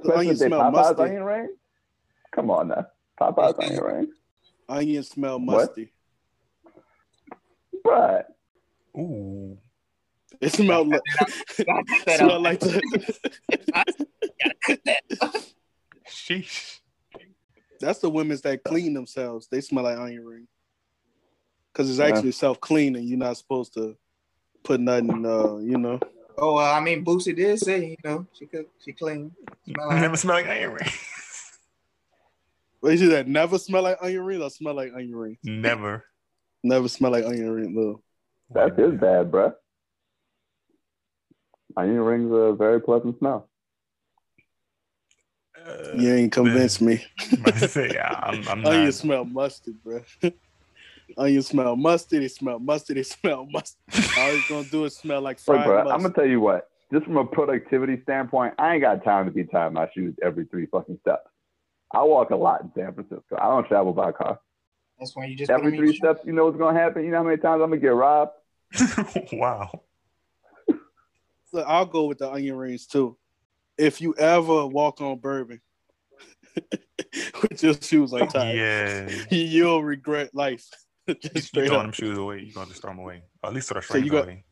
Especially 0.00 0.28
they 0.28 0.34
smell 0.46 0.60
Popeye's 0.60 0.72
musty. 0.74 1.02
onion 1.02 1.22
ring. 1.24 1.54
Come 2.34 2.50
on 2.50 2.68
now, 2.68 2.86
Popeye's 3.20 3.54
onion 3.58 3.84
ring, 3.84 4.12
Onions 4.68 5.08
smell 5.10 5.38
What? 5.40 5.56
musty. 5.68 5.92
bro. 7.82 8.22
Ooh. 8.96 9.58
It 10.40 10.52
smell 10.52 10.84
like 10.84 11.00
Gotta 11.58 11.64
cut 11.66 12.06
that 12.06 12.18
smell 12.18 12.40
like 12.40 12.60
the, 12.60 12.80
Sheesh. 16.08 16.80
that's 17.80 18.00
the 18.00 18.10
women's 18.10 18.40
that 18.42 18.62
clean 18.64 18.94
themselves. 18.94 19.48
They 19.50 19.60
smell 19.60 19.84
like 19.84 19.98
onion 19.98 20.24
ring. 20.24 20.48
Cause 21.72 21.88
it's 21.90 21.98
Yeah. 21.98 22.06
actually 22.06 22.32
self 22.32 22.60
cleaning. 22.60 23.04
You're 23.04 23.18
not 23.18 23.36
supposed 23.36 23.74
to 23.74 23.96
put 24.62 24.80
nothing. 24.80 25.24
Uh, 25.24 25.56
you 25.58 25.78
know. 25.78 25.98
Oh, 26.36 26.54
well, 26.54 26.74
I 26.74 26.80
mean, 26.80 27.04
Boosie 27.04 27.34
did 27.34 27.60
say, 27.60 27.90
you 27.90 27.96
know, 28.04 28.26
she 28.36 28.46
could, 28.46 28.66
she 28.84 28.92
clean. 28.92 29.30
Smell 29.72 29.88
like 29.88 30.00
Never 30.00 30.16
smell 30.16 30.36
like 30.36 30.46
iron 30.46 30.72
ring. 30.74 30.88
What 32.84 32.92
is 32.92 33.00
it 33.00 33.06
that 33.12 33.26
never 33.26 33.56
smell 33.56 33.82
like 33.82 33.96
onion 34.02 34.22
ring 34.22 34.42
or 34.42 34.50
smell 34.50 34.74
like 34.74 34.92
onion 34.92 35.16
ring? 35.16 35.38
Never. 35.42 36.04
Never 36.62 36.86
smell 36.86 37.12
like 37.12 37.24
onion 37.24 37.50
ring 37.50 37.74
though. 37.74 38.02
That's 38.50 38.78
his 38.78 39.00
bad, 39.00 39.30
bro. 39.30 39.54
Onion 41.78 42.00
rings 42.00 42.30
are 42.30 42.48
a 42.48 42.54
very 42.54 42.82
pleasant 42.82 43.18
smell. 43.18 43.48
Uh, 45.56 45.96
You 45.96 46.12
ain't 46.12 46.32
convinced 46.32 46.82
me. 46.82 47.02
say, 47.56 47.92
yeah, 47.94 48.20
I'm, 48.22 48.46
I'm 48.48 48.66
Onion 48.66 48.84
not. 48.84 48.94
smell 48.94 49.24
musty, 49.24 49.72
bro. 49.82 50.02
Onion 51.16 51.42
smell 51.42 51.76
musty. 51.76 52.18
They 52.18 52.28
smell 52.28 52.58
musty. 52.58 52.92
They 52.92 53.02
smell 53.02 53.46
musty. 53.50 53.78
All 54.18 54.28
it's 54.28 54.50
gonna 54.50 54.68
do 54.70 54.84
is 54.84 54.94
smell 54.94 55.22
like 55.22 55.38
Look, 55.38 55.56
fried 55.56 55.64
bro, 55.64 55.90
I'm 55.90 56.02
gonna 56.02 56.12
tell 56.12 56.26
you 56.26 56.40
what. 56.40 56.68
Just 56.92 57.06
from 57.06 57.16
a 57.16 57.24
productivity 57.24 58.02
standpoint, 58.02 58.52
I 58.58 58.74
ain't 58.74 58.82
got 58.82 59.02
time 59.04 59.24
to 59.24 59.30
be 59.30 59.44
tying 59.44 59.72
my 59.72 59.88
shoes 59.94 60.14
every 60.22 60.44
three 60.44 60.66
fucking 60.66 60.98
steps. 61.00 61.30
I 61.94 62.02
walk 62.02 62.30
a 62.30 62.36
lot 62.36 62.62
in 62.62 62.72
San 62.74 62.92
Francisco. 62.94 63.36
I 63.40 63.48
don't 63.48 63.66
travel 63.66 63.92
by 63.92 64.12
car. 64.12 64.38
That's 64.98 65.14
when 65.16 65.28
you 65.30 65.36
just 65.36 65.50
put 65.50 65.58
Every 65.60 65.76
three 65.76 65.88
your 65.88 65.94
steps, 65.94 66.20
you 66.24 66.32
know 66.32 66.46
what's 66.46 66.56
gonna 66.58 66.78
happen. 66.78 67.04
You 67.04 67.10
know 67.10 67.18
how 67.18 67.22
many 67.24 67.36
times 67.36 67.62
I'm 67.62 67.70
gonna 67.70 67.80
get 67.80 67.88
robbed. 67.94 68.32
wow. 69.32 69.70
Look, 71.52 71.66
I'll 71.68 71.86
go 71.86 72.06
with 72.06 72.18
the 72.18 72.30
onion 72.30 72.56
rings 72.56 72.86
too. 72.86 73.16
If 73.78 74.00
you 74.00 74.14
ever 74.16 74.66
walk 74.66 75.00
on 75.00 75.18
bourbon 75.18 75.60
with 77.42 77.62
your 77.62 77.74
shoes 77.74 78.12
untied, 78.12 78.56
Yeah. 78.56 79.08
you'll 79.30 79.82
regret 79.84 80.34
life. 80.34 80.68
Just 81.08 81.34
you 81.34 81.40
straight 81.42 81.66
throwing 81.68 81.80
up. 81.80 81.86
them 81.86 81.92
shoes 81.92 82.18
away. 82.18 82.40
You're 82.40 82.54
going 82.54 82.66
to 82.66 82.72
just 82.72 82.82
throw 82.82 82.90
them 82.92 83.00
away. 83.00 83.22
Or 83.42 83.48
at 83.50 83.54
least 83.54 83.68
throw 83.68 83.78
the 83.80 83.82
So 83.82 83.88
strings 83.88 84.06
you 84.06 84.12
got- 84.12 84.24
away. 84.24 84.44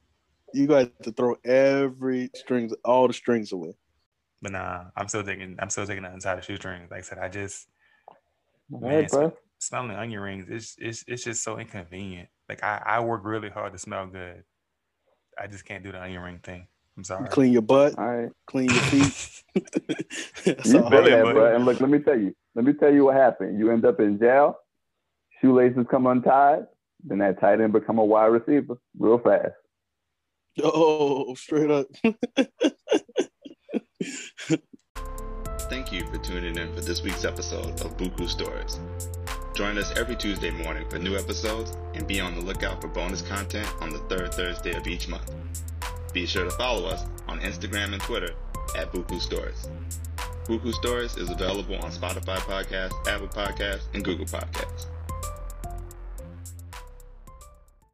You 0.55 0.67
got 0.67 1.03
to 1.05 1.13
throw 1.13 1.37
every 1.47 2.31
strings, 2.35 2.75
all 2.85 3.09
the 3.09 3.15
strings 3.15 3.53
away. 3.53 3.73
But 4.43 4.53
nah, 4.53 4.87
I'm 4.97 5.09
still 5.09 5.23
taking. 5.25 5.57
I'm 5.61 5.71
still 5.71 5.87
taking 5.87 6.03
the 6.03 6.13
inside 6.13 6.39
of 6.39 6.45
shoestrings. 6.45 6.91
Like 6.91 7.01
I 7.01 7.03
said, 7.03 7.19
I 7.19 7.29
just 7.29 7.69
Man, 8.71 9.03
right, 9.03 9.11
bro. 9.11 9.33
smelling 9.59 9.93
onion 9.93 10.21
rings. 10.21 10.47
It's 10.49 10.77
it's 10.79 11.05
it's 11.07 11.25
just 11.25 11.45
so 11.45 11.59
inconvenient. 11.59 12.29
Like 12.49 12.63
I 12.65 12.83
I 12.85 13.01
work 13.01 13.23
really 13.25 13.51
hard 13.51 13.73
to 13.73 13.79
smell 13.79 14.07
good. 14.07 14.45
I 15.39 15.47
just 15.47 15.65
can't 15.65 15.85
do 15.85 15.93
the 15.93 16.03
onion 16.03 16.23
ring 16.23 16.41
thing. 16.43 16.67
I'm 16.97 17.05
sorry. 17.05 17.25
You 17.25 17.31
clean 17.31 17.53
your 17.53 17.63
butt, 17.63 17.95
All 17.99 18.05
right. 18.07 18.31
clean 18.47 18.73
your 18.73 18.83
feet. 18.83 19.15
You 20.65 20.79
all. 20.79 20.91
say 20.91 20.91
Buddy, 20.91 21.11
that, 21.11 21.23
buddy. 21.25 21.35
bro. 21.35 21.57
And 21.57 21.65
look, 21.65 21.81
let 21.81 21.91
me 21.91 21.99
tell 22.01 22.19
you. 22.19 22.35
Let 22.55 22.65
me 22.65 22.73
tell 22.75 22.93
you 22.93 23.05
what 23.07 23.17
happened. 23.17 23.59
You 23.59 23.71
end 23.71 23.85
up 23.85 24.01
in 24.01 24.19
jail. 24.19 24.57
Shoelaces 25.41 25.87
come 25.91 26.07
untied. 26.07 26.67
Then 27.05 27.19
that 27.19 27.41
tight 27.41 27.61
end 27.61 27.73
become 27.73 27.99
a 27.99 28.05
wide 28.05 28.27
receiver 28.27 28.77
real 28.99 29.19
fast. 29.19 29.53
Oh, 30.63 31.35
straight 31.35 31.71
up. 31.71 31.87
Thank 35.69 35.93
you 35.93 36.07
for 36.09 36.19
tuning 36.19 36.57
in 36.57 36.75
for 36.75 36.81
this 36.81 37.03
week's 37.03 37.25
episode 37.25 37.81
of 37.81 37.97
Buku 37.97 38.29
Stories. 38.29 38.79
Join 39.55 39.79
us 39.79 39.93
every 39.97 40.17
Tuesday 40.17 40.51
morning 40.51 40.89
for 40.89 40.99
new 40.99 41.17
episodes 41.17 41.77
and 41.95 42.07
be 42.07 42.21
on 42.21 42.35
the 42.35 42.41
lookout 42.41 42.81
for 42.81 42.89
bonus 42.89 43.23
content 43.23 43.69
on 43.81 43.91
the 43.91 43.99
third 44.01 44.33
Thursday 44.33 44.75
of 44.75 44.87
each 44.87 45.09
month. 45.09 45.31
Be 46.13 46.27
sure 46.27 46.45
to 46.45 46.51
follow 46.53 46.89
us 46.89 47.05
on 47.29 47.41
Instagram 47.41 47.93
and 47.93 48.03
Twitter 48.03 48.35
at 48.77 48.93
Buku 48.93 49.21
Stories. 49.21 49.69
Buku 50.45 50.73
Stories 50.73 51.17
is 51.17 51.31
available 51.31 51.77
on 51.77 51.91
Spotify 51.91 52.37
Podcasts, 52.39 53.07
Apple 53.07 53.29
Podcasts, 53.29 53.85
and 53.95 54.05
Google 54.05 54.27
Podcasts. 54.27 54.87